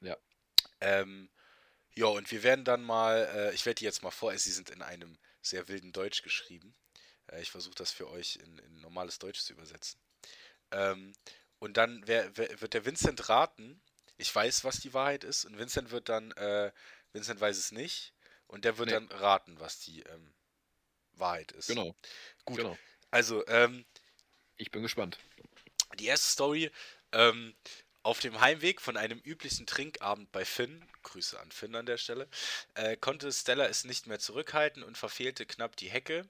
[0.00, 0.16] Ja.
[0.80, 1.30] Ähm,
[1.94, 4.70] ja, und wir werden dann mal, äh, ich werde die jetzt mal vor, sie sind
[4.70, 6.74] in einem sehr wilden Deutsch geschrieben.
[7.26, 10.00] Äh, ich versuche das für euch in, in normales Deutsch zu übersetzen.
[10.70, 11.12] Ähm,
[11.58, 13.82] und dann wer, wer, wird der Vincent raten,
[14.16, 16.72] ich weiß, was die Wahrheit ist, und Vincent wird dann, äh,
[17.12, 18.14] Vincent weiß es nicht,
[18.46, 18.94] und der wird Nee.
[18.94, 20.34] dann raten, was die ähm,
[21.12, 21.68] Wahrheit ist.
[21.68, 21.94] Genau.
[22.44, 22.58] Gut.
[22.58, 22.78] Genau.
[23.12, 23.84] Also, ähm,
[24.56, 25.18] Ich bin gespannt.
[25.98, 26.70] die erste Story,
[27.12, 27.54] ähm,
[28.02, 32.28] auf dem Heimweg von einem üblichen Trinkabend bei Finn, Grüße an Finn an der Stelle,
[32.74, 36.28] äh, konnte Stella es nicht mehr zurückhalten und verfehlte knapp die Hecke,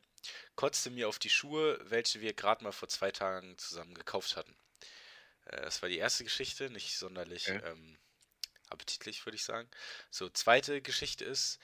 [0.57, 4.55] kotzte mir auf die Schuhe, welche wir gerade mal vor zwei Tagen zusammen gekauft hatten.
[5.47, 7.61] Äh, das war die erste Geschichte, nicht sonderlich Okay.
[7.65, 7.99] ähm,
[8.71, 9.71] appetitlich, würde ich sagen.
[10.11, 11.59] So, zweite Geschichte ist,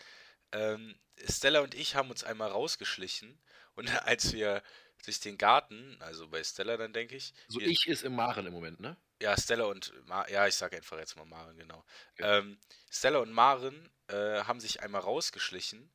[0.53, 3.41] ähm, Stella und ich haben uns einmal rausgeschlichen
[3.75, 4.63] und als wir
[5.05, 8.53] durch den Garten, also bei Stella dann denke ich, So, ich ist im Maren im
[8.53, 8.97] Moment, ne?
[9.21, 11.85] ja, Stella und Mar ja, ich sage einfach jetzt mal Maren, genau.
[12.19, 12.39] Ja.
[12.39, 12.59] Ähm,
[12.91, 15.91] Stella und Maren äh, haben sich einmal rausgeschlichen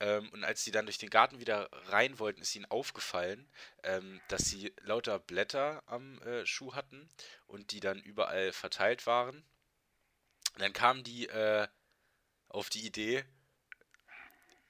[0.00, 3.48] ähm, und als sie dann durch den Garten wieder rein wollten, ist ihnen aufgefallen,
[3.82, 7.08] ähm, dass sie lauter Blätter am äh, Schuh hatten
[7.46, 9.44] und die dann überall verteilt waren.
[10.54, 11.66] Und dann kamen die äh,
[12.48, 13.24] auf die Idee,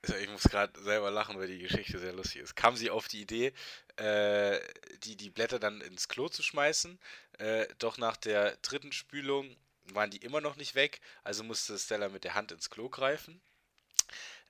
[0.03, 2.55] ich muss gerade selber lachen, weil die Geschichte sehr lustig ist.
[2.55, 3.53] Kamen sie auf die Idee,
[3.97, 4.59] äh,
[5.05, 6.99] die, die Blätter dann ins Klo zu schmeißen.
[7.39, 9.57] Äh, doch nach der dritten Spülung
[9.93, 13.41] waren die immer noch nicht weg, also musste Stella mit der Hand ins Klo greifen.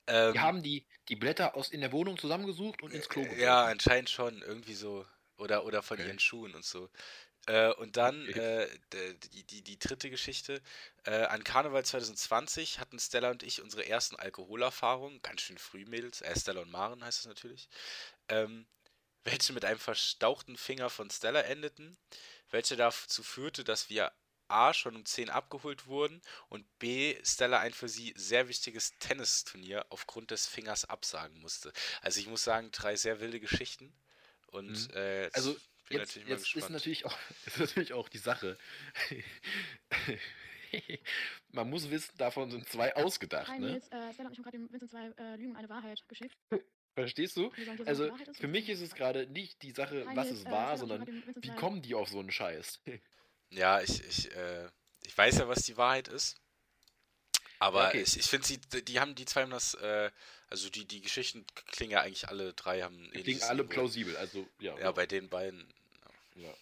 [0.06, 3.40] Ähm, die haben die, die Blätter aus in der Wohnung zusammengesucht und ins Klo geworfen.
[3.40, 5.06] Ja, anscheinend schon, irgendwie so.
[5.38, 6.06] Oder, oder von okay.
[6.06, 6.88] ihren Schuhen und so.
[7.46, 8.68] Äh, und dann äh,
[9.32, 10.60] die, die, die dritte Geschichte.
[11.04, 15.22] Äh, an Karneval 2020 hatten Stella und ich unsere ersten Alkoholerfahrungen.
[15.22, 16.22] Ganz schön früh, Mädels.
[16.22, 17.68] Äh, Stella und Maren heißt es natürlich.
[18.28, 18.66] Ähm,
[19.24, 21.96] welche mit einem verstauchten Finger von Stella endeten.
[22.50, 24.12] Welche dazu führte, dass wir
[24.48, 29.84] A schon um 10 abgeholt wurden und B Stella ein für sie sehr wichtiges Tennisturnier
[29.88, 31.72] aufgrund des Fingers absagen musste.
[32.00, 33.92] Also ich muss sagen, drei sehr wilde Geschichten.
[34.46, 34.96] Und mhm.
[34.96, 35.56] äh, also
[35.90, 38.56] jetzt, jetzt ist, natürlich auch, ist natürlich auch die Sache.
[41.52, 43.48] Man muss wissen, davon sind zwei ausgedacht.
[43.48, 43.72] Hi, ne?
[43.72, 46.06] Nils, äh, Stella und ich haben gerade dem Vincent zwei äh, Lügen und eine Wahrheit
[46.08, 46.36] geschickt.
[46.94, 47.52] Verstehst du?
[47.84, 51.50] Also für mich ist es gerade nicht die Sache, was es äh, war, sondern wie
[51.50, 52.80] kommen die auf so einen Scheiß?
[53.50, 54.68] Ja, ich, ich, äh,
[55.04, 56.40] ich weiß ja, was die Wahrheit ist.
[57.58, 58.02] Aber okay.
[58.02, 60.10] ich, ich finde, sie, die haben die zwei haben das, äh,
[60.48, 63.10] also die, die Geschichten klingen ja eigentlich alle drei haben.
[63.12, 63.74] Die klingen alle Niveau.
[63.74, 64.78] plausibel, also ja.
[64.78, 65.66] Ja, bei den beiden.
[66.34, 66.52] Ja.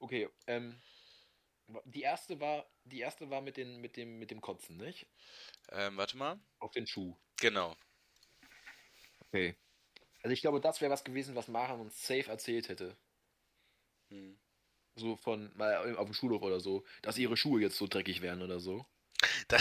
[0.00, 0.74] Okay, ähm,
[1.84, 5.06] die erste war, die erste war mit, den, mit, dem, mit dem Kotzen, nicht?
[5.70, 6.40] Ähm, warte mal.
[6.58, 7.16] Auf den Schuh.
[7.36, 7.76] Genau.
[9.28, 9.56] Okay.
[10.22, 12.96] Also ich glaube, das wäre was gewesen, was Maran uns safe erzählt hätte.
[14.10, 14.38] Hm.
[14.94, 18.42] So von, mal auf dem Schulhof oder so, dass ihre Schuhe jetzt so dreckig wären
[18.42, 18.84] oder so.
[19.48, 19.58] Da,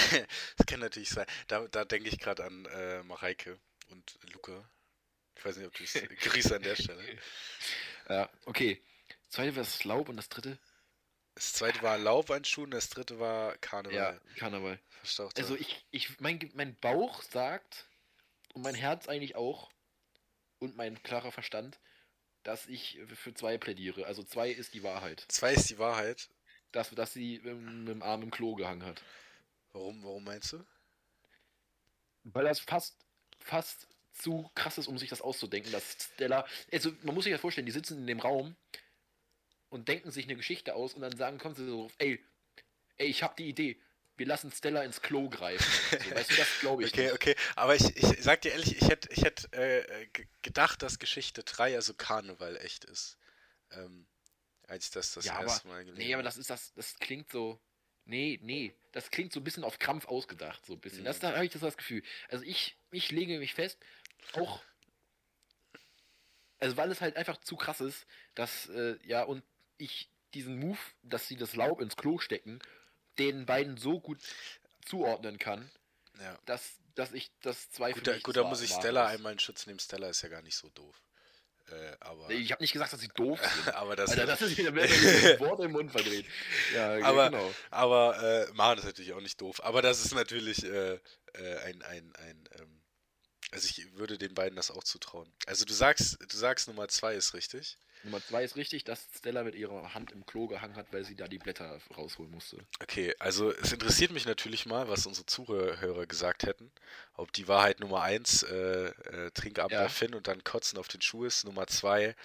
[0.58, 1.26] das kann natürlich sein.
[1.48, 4.70] Da, da denke ich gerade an äh, Mareike und Luca.
[5.36, 7.04] Ich weiß nicht, ob du es Grüße an der Stelle.
[8.10, 8.82] Ja, okay.
[9.08, 10.58] Das zweite war das Laub und das dritte?
[11.36, 13.96] Das zweite war Laub an Schuhen, das dritte war Karneval.
[13.96, 14.80] Ja, Karneval.
[15.00, 15.38] Verstaucht.
[15.40, 17.88] Also ich, ich, mein, mein Bauch sagt
[18.54, 19.72] und mein Herz eigentlich auch
[20.60, 21.80] und mein klarer Verstand,
[22.44, 24.06] dass ich für zwei plädiere.
[24.06, 25.26] Also zwei ist die Wahrheit.
[25.30, 26.30] Zwei ist die Wahrheit.
[26.72, 29.04] Dass, dass sie mit dem Arm im Klo gehangen hat.
[29.74, 30.66] Warum, warum meinst du?
[32.24, 32.96] Weil das fast,
[33.40, 36.46] fast zu krass ist, um sich das auszudenken, dass Stella.
[36.72, 38.56] Also man muss sich ja vorstellen, die sitzen in dem Raum
[39.70, 42.24] und denken sich eine Geschichte aus und dann sagen, kommen sie so, ey,
[42.98, 43.82] ey, ich hab die Idee
[44.22, 45.66] wir lassen Stella ins Klo greifen.
[45.90, 46.94] So, weißt du, das glaube ich.
[46.94, 47.14] Okay, nicht.
[47.14, 47.36] okay.
[47.56, 50.08] Aber ich, ich sag dir ehrlich, ich hätte ich hätt, äh,
[50.44, 53.18] gedacht, dass Geschichte 3, also Karneval, echt ist.
[53.72, 54.06] Ähm,
[54.68, 57.00] als ich das das ja, erste aber, Mal gelesen Nee, aber das ist das, das
[57.00, 57.60] klingt so.
[58.06, 58.74] Nee, nee.
[58.92, 61.02] Das klingt so ein bisschen auf Krampf ausgedacht, so ein bisschen.
[61.02, 61.06] Mhm.
[61.06, 62.04] Das, da habe ich das, das Gefühl.
[62.30, 63.80] Also ich, ich lege mich fest,
[64.34, 64.62] auch.
[66.60, 69.44] Also weil es halt einfach zu krass ist, dass, äh, ja, und
[69.78, 72.60] ich diesen Move, dass sie das Laub ins Klo stecken
[73.18, 74.20] den beiden so gut
[74.86, 75.70] zuordnen kann,
[76.20, 76.38] ja.
[76.46, 78.02] dass, dass ich das zweifle.
[78.02, 79.80] Gut, da, gut, da muss ich Stella einmal in Schutz nehmen.
[79.80, 80.96] Stella ist ja gar nicht so doof.
[81.72, 83.76] Äh, aber ich habe nicht gesagt, dass sie doof sind.
[83.76, 84.74] aber das, Alter, das ist wieder
[85.40, 86.26] Wort im Mund verdreht.
[86.74, 87.54] Ja, aber, genau.
[87.70, 89.64] Aber äh, Maren ist natürlich auch nicht doof.
[89.64, 92.82] Aber das ist natürlich äh, äh, ein, ein, ein ähm,
[93.52, 95.32] also ich würde den beiden das auch zutrauen.
[95.46, 97.78] Also du sagst, du sagst Nummer zwei ist richtig.
[98.04, 101.16] Nummer zwei ist richtig, dass Stella mit ihrer Hand im Klo gehangen hat, weil sie
[101.16, 102.58] da die Blätter rausholen musste.
[102.82, 106.72] Okay, also es interessiert mich natürlich mal, was unsere Zuhörer gesagt hätten.
[107.14, 109.88] Ob die Wahrheit Nummer eins äh, äh, Trinkabend ja.
[109.90, 111.46] Finn und dann Kotzen auf den Schuh ist.
[111.46, 112.16] Nummer zwei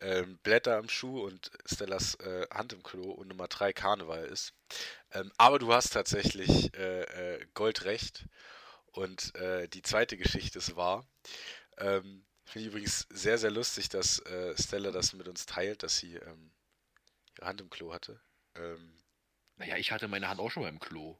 [0.00, 3.10] äh, Blätter am Schuh und Stellas äh, Hand im Klo.
[3.12, 4.52] Und Nummer drei Karneval ist.
[5.12, 8.24] Ähm, aber du hast tatsächlich äh, äh, Goldrecht.
[8.92, 11.06] Und äh, die zweite Geschichte ist wahr.
[11.78, 15.98] Ähm, Finde ich übrigens sehr, sehr lustig, dass äh, Stella das mit uns teilt, dass
[15.98, 16.50] sie ähm,
[17.38, 18.20] ihre Hand im Klo hatte.
[18.56, 18.98] Ähm,
[19.54, 21.16] naja, ich hatte meine Hand auch schon mal im Klo.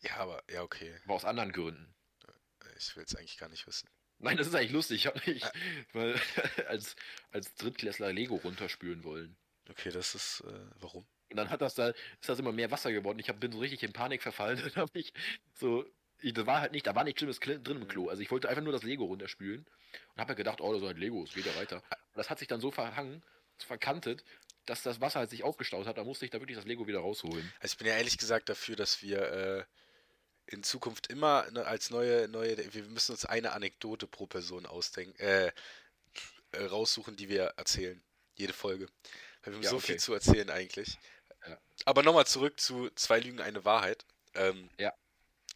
[0.00, 0.98] Ja, aber, ja, okay.
[1.04, 1.94] Aber aus anderen Gründen.
[2.26, 3.90] Äh, ich will es eigentlich gar nicht wissen.
[4.20, 5.04] Nein, das ist eigentlich lustig.
[5.04, 5.46] Ich habe nicht
[5.92, 6.18] mal
[6.68, 6.96] als,
[7.30, 9.36] als Drittklässler Lego runterspülen wollen.
[9.68, 11.06] Okay, das ist, äh, warum?
[11.30, 13.18] Und dann hat das da, ist das immer mehr Wasser geworden.
[13.18, 14.56] Ich hab, bin so richtig in Panik verfallen.
[14.64, 15.12] Dann habe ich
[15.52, 15.84] so
[16.22, 18.08] das war halt nicht, da war nichts Schlimmes drin im Klo.
[18.08, 19.66] Also ich wollte einfach nur das Lego runterspülen
[20.14, 21.76] und habe mir gedacht, oh, das ist halt Lego, es geht ja weiter.
[21.76, 23.22] Und das hat sich dann so verhangen,
[23.58, 24.24] so verkantet,
[24.66, 25.98] dass das Wasser halt sich aufgestaut hat.
[25.98, 27.52] Da musste ich da wirklich das Lego wieder rausholen.
[27.60, 29.64] Also ich bin ja ehrlich gesagt dafür, dass wir äh,
[30.46, 35.18] in Zukunft immer ne, als neue, neue, wir müssen uns eine Anekdote pro Person ausdenken,
[35.20, 35.52] äh,
[36.52, 38.02] äh, raussuchen, die wir erzählen.
[38.36, 38.88] Jede Folge.
[39.42, 39.86] Weil wir haben ja, so okay.
[39.86, 40.98] viel zu erzählen eigentlich.
[41.46, 41.58] Ja.
[41.84, 44.06] Aber nochmal zurück zu zwei Lügen, eine Wahrheit.
[44.34, 44.92] Ähm, ja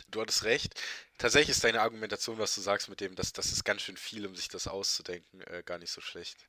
[0.08, 0.80] du hattest recht.
[1.18, 4.26] Tatsächlich ist deine Argumentation, was du sagst mit dem, dass das ist ganz schön viel,
[4.26, 6.48] um sich das auszudenken, äh, gar nicht so schlecht.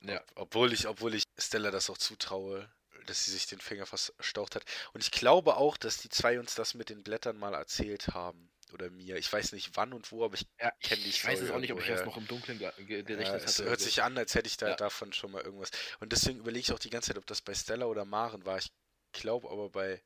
[0.00, 0.20] Ja.
[0.20, 2.70] Ob, obwohl ich, obwohl ich Stella das auch zutraue,
[3.06, 4.64] dass sie sich den Finger verstaucht hat.
[4.92, 8.50] Und ich glaube auch, dass die zwei uns das mit den Blättern mal erzählt haben.
[8.72, 9.16] Oder mir.
[9.16, 11.58] Ich weiß nicht wann und wo, aber ich ja, kenne die Ich weiß es auch
[11.58, 13.68] nicht, ob ich das noch im Dunkeln Gedächtnis ja, es hatte.
[13.68, 13.84] hört so.
[13.84, 14.74] sich an, als hätte ich da ja.
[14.74, 15.70] davon schon mal irgendwas.
[16.00, 18.58] Und deswegen überlege ich auch die ganze Zeit, ob das bei Stella oder Maren war.
[18.58, 18.72] Ich
[19.12, 20.02] glaube aber bei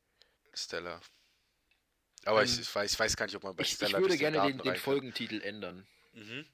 [0.53, 1.01] Stella.
[2.25, 4.07] Aber Ähm, ich, weiß, ich weiß gar nicht, ob man bei Ich, ich Stella würde
[4.07, 4.75] bis die gerne den, den.
[4.75, 5.87] Folgentitel ändern.
[6.13, 6.45] Mhm.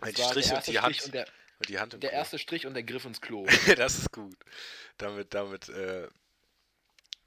[0.00, 0.94] Und Ein Strich der und erste die Hand.
[0.96, 1.26] Strich und der,
[1.58, 2.08] und die Hand der Klo.
[2.10, 3.46] erste Strich und der Griff ins Klo.
[3.76, 4.36] das ist gut.
[4.98, 6.08] Damit, damit äh,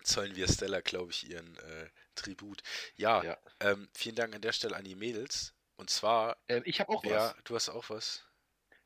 [0.04, 2.62] zollen wir Stella, glaube ich, ihren äh, Tribut.
[2.96, 3.38] Ja, Ja.
[3.60, 5.54] Ähm, vielen Dank an der Stelle an die Mädels.
[5.76, 7.12] Und zwar, Ähm, ich habe auch was.
[7.12, 8.24] ja, du hast auch was.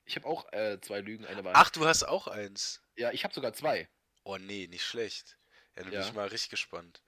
[0.06, 1.58] Ich habe auch äh, zwei Lügen, eine Wahrheit.
[1.60, 2.82] Ach, du hast auch eins.
[2.96, 3.90] Ja, ich habe sogar zwei.
[4.24, 5.38] Oh nee, nicht schlecht.
[5.76, 6.06] Ja, da bin Ja.
[6.08, 7.02] ich mal richtig gespannt.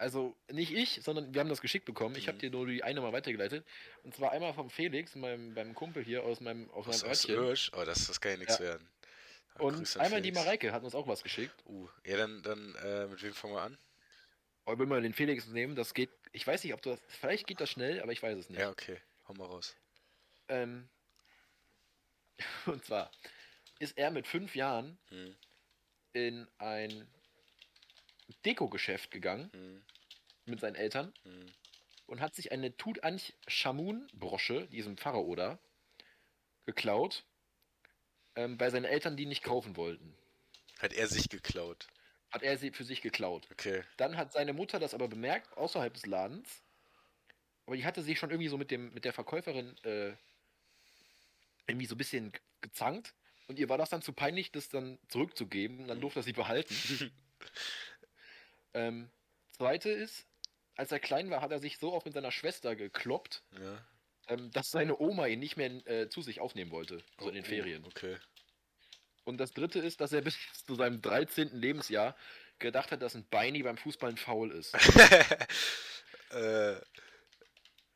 [0.00, 2.16] Also nicht ich, sondern wir haben das geschickt bekommen.
[2.16, 2.40] Ich habe Mhm.
[2.40, 3.66] dir nur die eine mal weitergeleitet.
[4.02, 7.24] Und zwar einmal vom Felix, meinem, meinem Kumpel hier aus meinem, aus Aus, meinem aus
[7.26, 7.36] Örtchen.
[7.36, 7.70] Irsch?
[7.74, 8.64] Oh, das, das kann ja nichts Ja.
[8.64, 8.88] werden.
[9.58, 10.38] Ja, Und Grüße an einmal die Felix.
[10.44, 11.64] Mareike hat uns auch was geschickt.
[11.66, 13.78] Uh, ja, dann, dann äh, mit wem fangen wir an?
[14.64, 16.10] Aber wenn wir den Felix nehmen, das geht.
[16.32, 17.00] Ich weiß nicht, ob das.
[17.08, 18.60] Vielleicht geht das schnell, aber ich weiß es nicht.
[18.60, 19.00] Ja, okay.
[19.28, 19.76] Hau mal raus.
[20.48, 20.88] Ähm,
[22.66, 23.10] und zwar
[23.78, 25.36] ist er mit fünf Jahren Hm,
[26.12, 27.06] in ein
[28.44, 29.82] Deko-Geschäft gegangen hm,
[30.46, 31.46] mit seinen Eltern hm.
[32.06, 35.58] und hat sich eine Tutanchamun-Brosche, diesem Pharao da,
[36.66, 37.24] geklaut,
[38.36, 40.16] ähm, weil seine Eltern die nicht kaufen wollten.
[40.78, 41.88] Hat er sich geklaut.
[42.30, 43.48] Hat er sie für sich geklaut.
[43.50, 43.82] Okay.
[43.96, 46.62] Dann hat seine Mutter das aber bemerkt, außerhalb des Ladens.
[47.66, 50.14] Aber die hatte sich schon irgendwie so mit, dem, mit der Verkäuferin äh,
[51.66, 53.14] irgendwie so ein bisschen ge- gezankt.
[53.48, 55.80] Und ihr war das dann zu peinlich, das dann zurückzugeben.
[55.80, 56.74] Und dann durfte er sie behalten.
[58.74, 59.10] ähm,
[59.52, 60.26] zweite ist,
[60.76, 63.84] als er klein war, hat er sich so oft mit seiner Schwester gekloppt, Ja.
[64.28, 67.02] ähm, dass seine Oma ihn nicht mehr äh, zu sich aufnehmen wollte.
[67.18, 67.84] So in den Oh, Ferien.
[67.84, 68.18] Okay.
[69.24, 71.50] Und das dritte ist, dass er bis zu seinem 13.
[71.54, 72.16] Lebensjahr
[72.58, 74.74] gedacht hat, dass ein Beini beim Fußball ein Foul ist.
[76.30, 76.80] äh,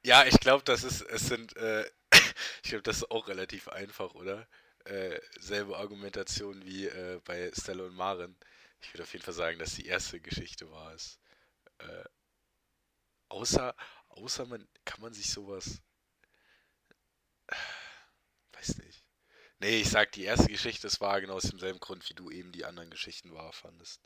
[0.02, 1.84] ja, ich glaube, das ist, es sind, äh,
[2.62, 4.46] ich glaube, das ist auch relativ einfach, oder?
[4.84, 8.36] Äh, selbe Argumentation wie äh, bei Stella und Maren.
[8.84, 11.18] Ich würde auf jeden Fall sagen, dass die erste Geschichte war es.
[11.78, 12.04] Äh,
[13.28, 13.74] außer,
[14.08, 15.82] außer man, kann man sich sowas,
[18.52, 19.04] weiß nicht.
[19.58, 22.52] Nee, ich sag, die erste Geschichte, es war genau aus demselben Grund, wie du eben
[22.52, 24.02] die anderen Geschichten wahr fandest.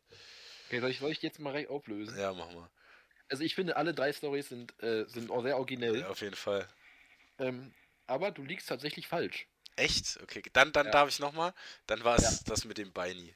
[0.67, 2.17] Okay, soll ich, soll ich jetzt mal recht auflösen?
[2.19, 2.71] Ja, mach mal.
[3.29, 6.01] Also ich finde, alle drei Stories sind, äh, sind auch sehr originell.
[6.01, 6.69] Ja, auf jeden Fall.
[7.39, 7.75] Ähm,
[8.07, 9.47] aber du liegst tatsächlich falsch.
[9.77, 10.19] Echt?
[10.23, 10.93] Okay, dann, dann Ja.
[10.93, 11.55] darf ich nochmal.
[11.87, 12.51] Dann war es Ja.
[12.53, 13.35] das mit dem Beini.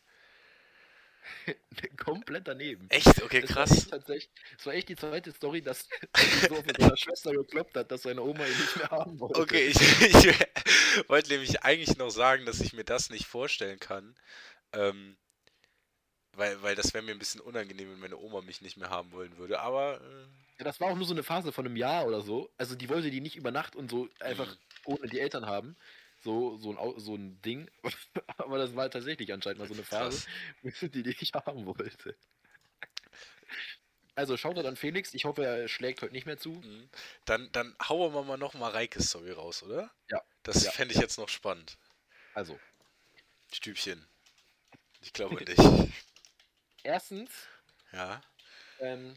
[1.97, 2.91] Komplett daneben.
[2.91, 3.23] Echt?
[3.23, 3.71] Okay, Das war krass.
[3.71, 7.33] echt tatsächlich, das war echt die zweite Story, dass dass er so mit seiner Schwester
[7.33, 9.41] gekloppt hat, dass seine Oma ihn nicht mehr haben wollte.
[9.41, 14.15] Okay, ich, ich wollte nämlich eigentlich noch sagen, dass ich mir das nicht vorstellen kann.
[14.73, 15.17] Ähm,
[16.33, 19.13] weil, weil das wäre mir ein bisschen unangenehm, wenn meine Oma mich nicht mehr haben
[19.13, 19.61] wollen würde.
[19.61, 20.27] Aber äh,
[20.59, 22.53] Ja, das war auch nur so eine Phase von einem Jahr oder so.
[22.57, 24.59] Also die wollte die nicht über Nacht und so einfach Mhm.
[24.85, 25.77] ohne die Eltern haben.
[26.23, 27.69] So, so, ein, so ein Ding.
[28.39, 30.27] Aber das war tatsächlich anscheinend mal so eine Phase,
[30.63, 32.17] sie die nicht haben wollte.
[34.15, 35.15] Also schaut dann Felix.
[35.15, 36.51] Ich hoffe, er schlägt heute nicht mehr zu.
[36.51, 36.89] Mhm.
[37.25, 39.91] Dann, dann hauen wir mal noch mal Reikes Story raus, oder?
[40.11, 40.21] Ja.
[40.43, 40.71] Das Ja.
[40.71, 41.79] fände ich jetzt noch spannend.
[42.35, 42.59] Also,
[43.53, 44.07] Stübchen.
[45.01, 45.93] Ich glaube an dich.
[46.83, 47.31] erstens,
[47.93, 48.23] Ja.
[48.81, 49.15] ähm,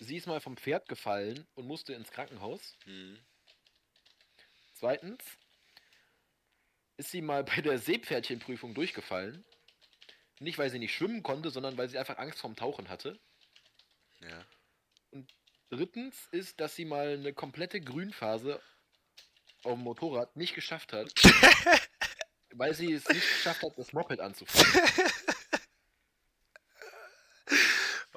[0.00, 2.76] sie ist mal vom Pferd gefallen und musste ins Krankenhaus.
[2.84, 3.18] Mhm.
[4.74, 5.22] Zweitens
[7.02, 9.44] ist sie mal bei der Seepferdchenprüfung durchgefallen.
[10.38, 13.18] Nicht, weil sie nicht schwimmen konnte, sondern weil sie einfach Angst vorm Tauchen hatte.
[14.20, 14.44] Ja.
[15.68, 18.62] Drittens ist, dass sie mal eine komplette Grünphase
[19.64, 21.12] auf dem Motorrad nicht geschafft hat.
[22.54, 25.10] weil sie es nicht geschafft hat, das Moped anzufahren.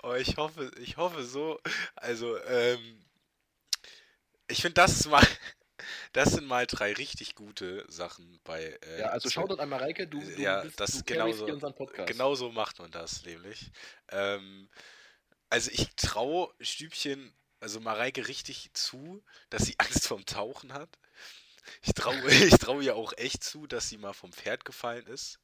[0.04, 1.60] Oh, ich hoffe, ich hoffe so.
[1.96, 3.04] Also, ähm,
[4.48, 5.26] ich finde, das mal,
[6.16, 8.78] das sind mal drei richtig gute Sachen bei.
[8.82, 9.30] Äh, Ja, also.
[9.30, 12.08] Shoutout an Mareike, du, du, Ja, bist, das du genauso- unseren Podcast.
[12.10, 13.72] Genau so macht man das nämlich.
[14.10, 14.70] Ähm,
[15.50, 20.90] also ich traue Stübchen, also Mareike richtig zu, dass sie Angst vorm Tauchen hat.
[21.82, 22.16] Ich traue
[22.54, 25.40] ich trau ihr auch echt zu, dass sie mal vom Pferd gefallen ist.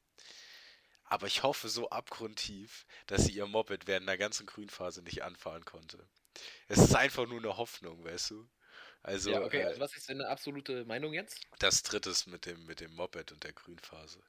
[1.03, 5.65] Aber ich hoffe so abgrundtief, dass sie ihr Moped während der ganzen Grünphase nicht anfahren
[5.65, 6.07] konnte.
[6.69, 8.47] Es ist einfach nur eine Hoffnung, weißt du?
[9.03, 11.39] Also ja, okay, äh, also was ist deine absolute Meinung jetzt?
[11.59, 14.21] das drittes mit dem, mit dem Moped und der Grünphase.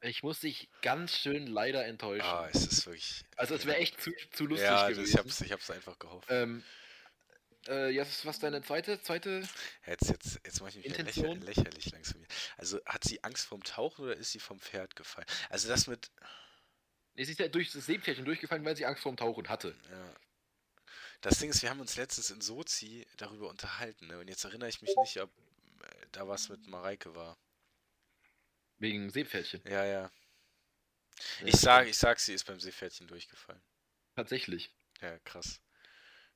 [0.00, 2.26] Ich muss dich ganz schön leider enttäuschen.
[2.26, 3.24] Ah, es ist wirklich.
[3.36, 5.10] also es wäre echt zu, zu lustig ja, gewesen.
[5.10, 6.28] ich hab's, ich hab's einfach gehofft.
[6.30, 6.62] Ähm,
[7.68, 9.48] äh, jetzt, was deine zweite, zweite?
[9.86, 12.18] Jetzt, jetzt, jetzt mache ich mich lächer, lächerlich langsam.
[12.18, 12.28] hier.
[12.58, 15.26] Also hat sie Angst vorm Tauchen oder ist sie vom Pferd gefallen?
[15.48, 16.10] Also das mit.
[17.14, 19.74] Sie ist ja durch das Seepferdchen durchgefallen, weil sie Angst vor dem Tauchen hatte.
[19.88, 20.14] Ja.
[21.24, 24.08] Das Ding ist, wir haben uns letztens in Sozi darüber unterhalten.
[24.08, 24.18] Ne?
[24.18, 25.30] Und jetzt erinnere ich mich nicht, ob
[25.80, 27.38] äh, da was mit Mareike war.
[28.76, 29.62] Wegen Seepferdchen.
[29.66, 30.10] Ja, ja.
[31.42, 33.62] Ich sag, ich sag, sie ist beim Seepferdchen durchgefallen.
[34.14, 34.70] Tatsächlich.
[35.00, 35.62] Ja, krass.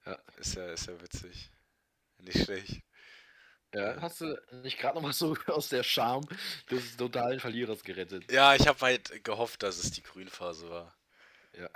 [0.06, 0.18] Ja.
[0.38, 1.50] Ist ja, ist ja witzig.
[2.16, 2.82] Nicht schlecht.
[3.74, 6.26] Ja, hast du nicht gerade noch mal so aus der Scham
[6.70, 8.32] des totalen Verlierers gerettet?
[8.32, 10.96] Ja, ich habe halt gehofft, dass es die Grünphase war.
[11.52, 11.68] Ja.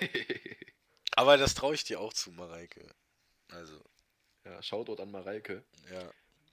[1.16, 2.86] Aber das traue ich dir auch zu, Mareike.
[3.50, 3.80] Also,
[4.44, 5.64] ja, Shoutout an Mareike.
[5.90, 6.10] ja.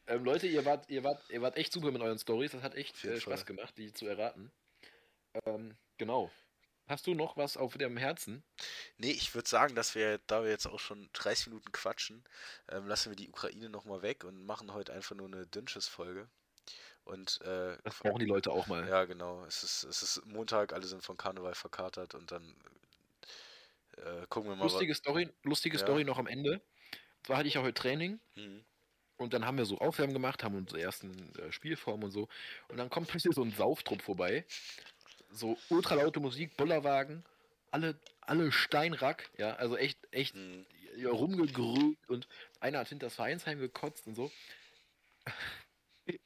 [0.08, 2.52] Ähm, Leute, ihr wart, ihr, wart, ihr wart echt super mit euren Stories.
[2.52, 4.52] Das hat echt äh, Spaß gemacht, die zu erraten.
[5.45, 6.32] Ähm, genau.
[6.88, 8.43] Hast du noch was auf dem Herzen?
[8.97, 12.26] Nee, ich würde sagen, dass wir, da wir jetzt auch schon 30 Minuten quatschen,
[12.69, 16.28] ähm, lassen wir die Ukraine nochmal weg und machen heute einfach nur eine Dünnsches-Folge.
[17.04, 18.88] Und äh, Das brauchen die Leute auch mal.
[18.89, 19.45] ja, genau.
[19.45, 22.56] Es ist, es ist Montag, alle sind von Karneval verkatert und dann
[23.97, 24.63] äh, gucken wir mal.
[24.63, 25.84] Lustige Story, lustige Ja.
[25.84, 26.62] Story noch am Ende.
[27.23, 28.63] Zwar hatte ich ja heute Training Mhm.
[29.17, 32.27] und dann haben wir so Aufwärmen gemacht, haben unsere ersten äh, Spielformen und so.
[32.69, 34.45] Und dann kommt plötzlich so ein Sauftrupp vorbei.
[35.30, 37.23] So ultralaute Musik, Bollerwagen,
[37.71, 40.65] alle, alle Steinrack, ja, also echt, echt Mhm.
[40.97, 42.27] ja, rumgegrüht und
[42.60, 44.32] einer hat hinter das Vereinsheim gekotzt und so.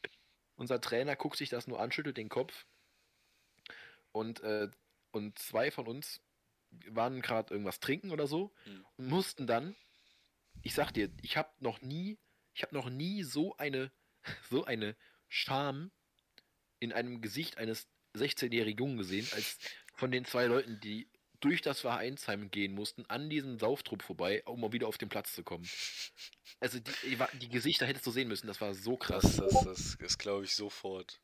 [0.57, 2.65] Unser Trainer guckt sich das nur an, schüttelt den Kopf.
[4.11, 4.69] Und, äh,
[5.11, 6.21] und zwei von uns
[6.89, 8.85] waren gerade irgendwas trinken oder so Mhm.
[8.97, 9.75] und mussten dann,
[10.61, 12.17] ich sag dir, ich habe noch nie,
[12.53, 13.91] ich habe noch nie so eine,
[14.49, 14.95] so eine
[15.27, 15.91] Scham
[16.79, 19.57] in einem Gesicht eines 16-jährigen Jungen gesehen, als
[19.95, 21.09] von den zwei Leuten, die
[21.39, 25.33] durch das Vereinsheim gehen mussten, an diesem Sauftrupp vorbei, um mal wieder auf den Platz
[25.33, 25.67] zu kommen.
[26.59, 29.37] Also die, die, Gesichter hättest du sehen müssen, das war so krass.
[29.37, 31.19] Das, das, das, das glaube ich sofort.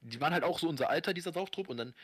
[0.00, 1.94] Die waren halt auch so unser Alter, dieser Sauftrupp, und dann,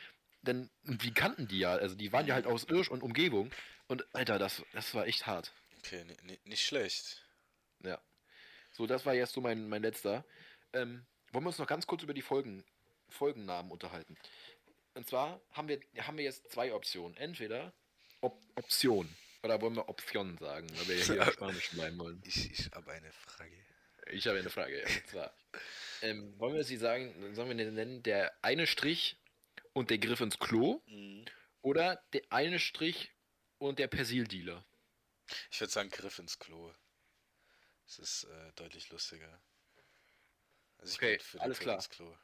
[0.49, 0.69] und
[1.03, 3.51] die kannten die ja, also die waren ja halt aus Irsch und Umgebung.
[3.87, 5.53] Und Alter, das, das war echt hart.
[5.79, 7.23] Okay, ni- ni- nicht schlecht.
[7.83, 8.01] Ja.
[8.71, 10.25] So, das war jetzt so mein, mein letzter.
[10.73, 12.63] Ähm, wollen wir uns noch ganz kurz über die Folgen,
[13.09, 14.17] Folgennamen unterhalten?
[14.95, 17.15] Und zwar haben wir, haben wir jetzt zwei Optionen.
[17.17, 17.73] Entweder
[18.21, 19.13] Op Option.
[19.43, 22.21] Oder wollen wir Option sagen, weil wir ja hier Spanisch bleiben wollen.
[22.25, 23.51] Ich, ich habe eine Frage.
[24.11, 24.79] Ich habe eine Frage.
[24.81, 24.87] Ja.
[24.87, 25.33] Und zwar,
[26.01, 29.17] ähm, wollen wir sie sagen, sollen wir den nennen, der eine Strich
[29.75, 30.81] und der Griff ins Klo?
[30.87, 31.25] Mhm.
[31.61, 33.11] Oder der eine Strich
[33.57, 34.65] und der Persildealer?
[35.51, 36.73] Ich würde sagen, Griff ins Klo.
[37.85, 39.41] Es ist äh, deutlich lustiger.
[40.77, 41.75] Also ich Okay, alles klar.
[41.75, 42.15] ins Klo.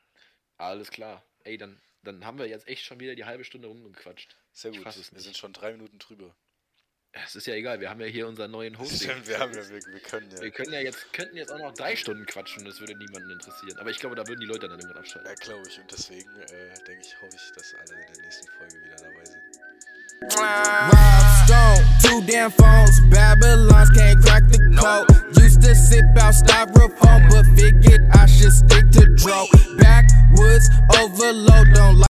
[0.57, 1.25] Alles klar.
[1.43, 4.37] Ey, dann, dann haben wir jetzt echt schon wieder die halbe Stunde rumgequatscht.
[4.53, 4.85] Sehr gut.
[4.85, 6.35] Wir sind schon drei Minuten drüber.
[7.13, 9.09] Es ist ja egal, wir haben ja hier unseren neuen Hosting.
[9.09, 10.41] Stimmt, wir, haben ja, wir, wir können ja.
[10.41, 13.77] Wir können ja jetzt, könnten jetzt auch noch drei Stunden quatschen, das würde niemanden interessieren.
[13.79, 15.29] Aber ich glaube, da würden die Leute dann irgendwann abschalten.
[15.29, 15.77] Ja, glaube ich.
[15.77, 19.25] Und deswegen äh, denke ich, hoffe ich, dass alle in der nächsten Folge wieder dabei
[19.25, 19.41] sind.
[20.21, 23.01] Rob Stone, two damn phones.
[23.09, 25.09] Babylons can't crack the code.
[25.37, 29.47] Used to sip out styrofoam, but figured I should stick to dro.
[29.77, 32.10] Backwoods overload, don't like.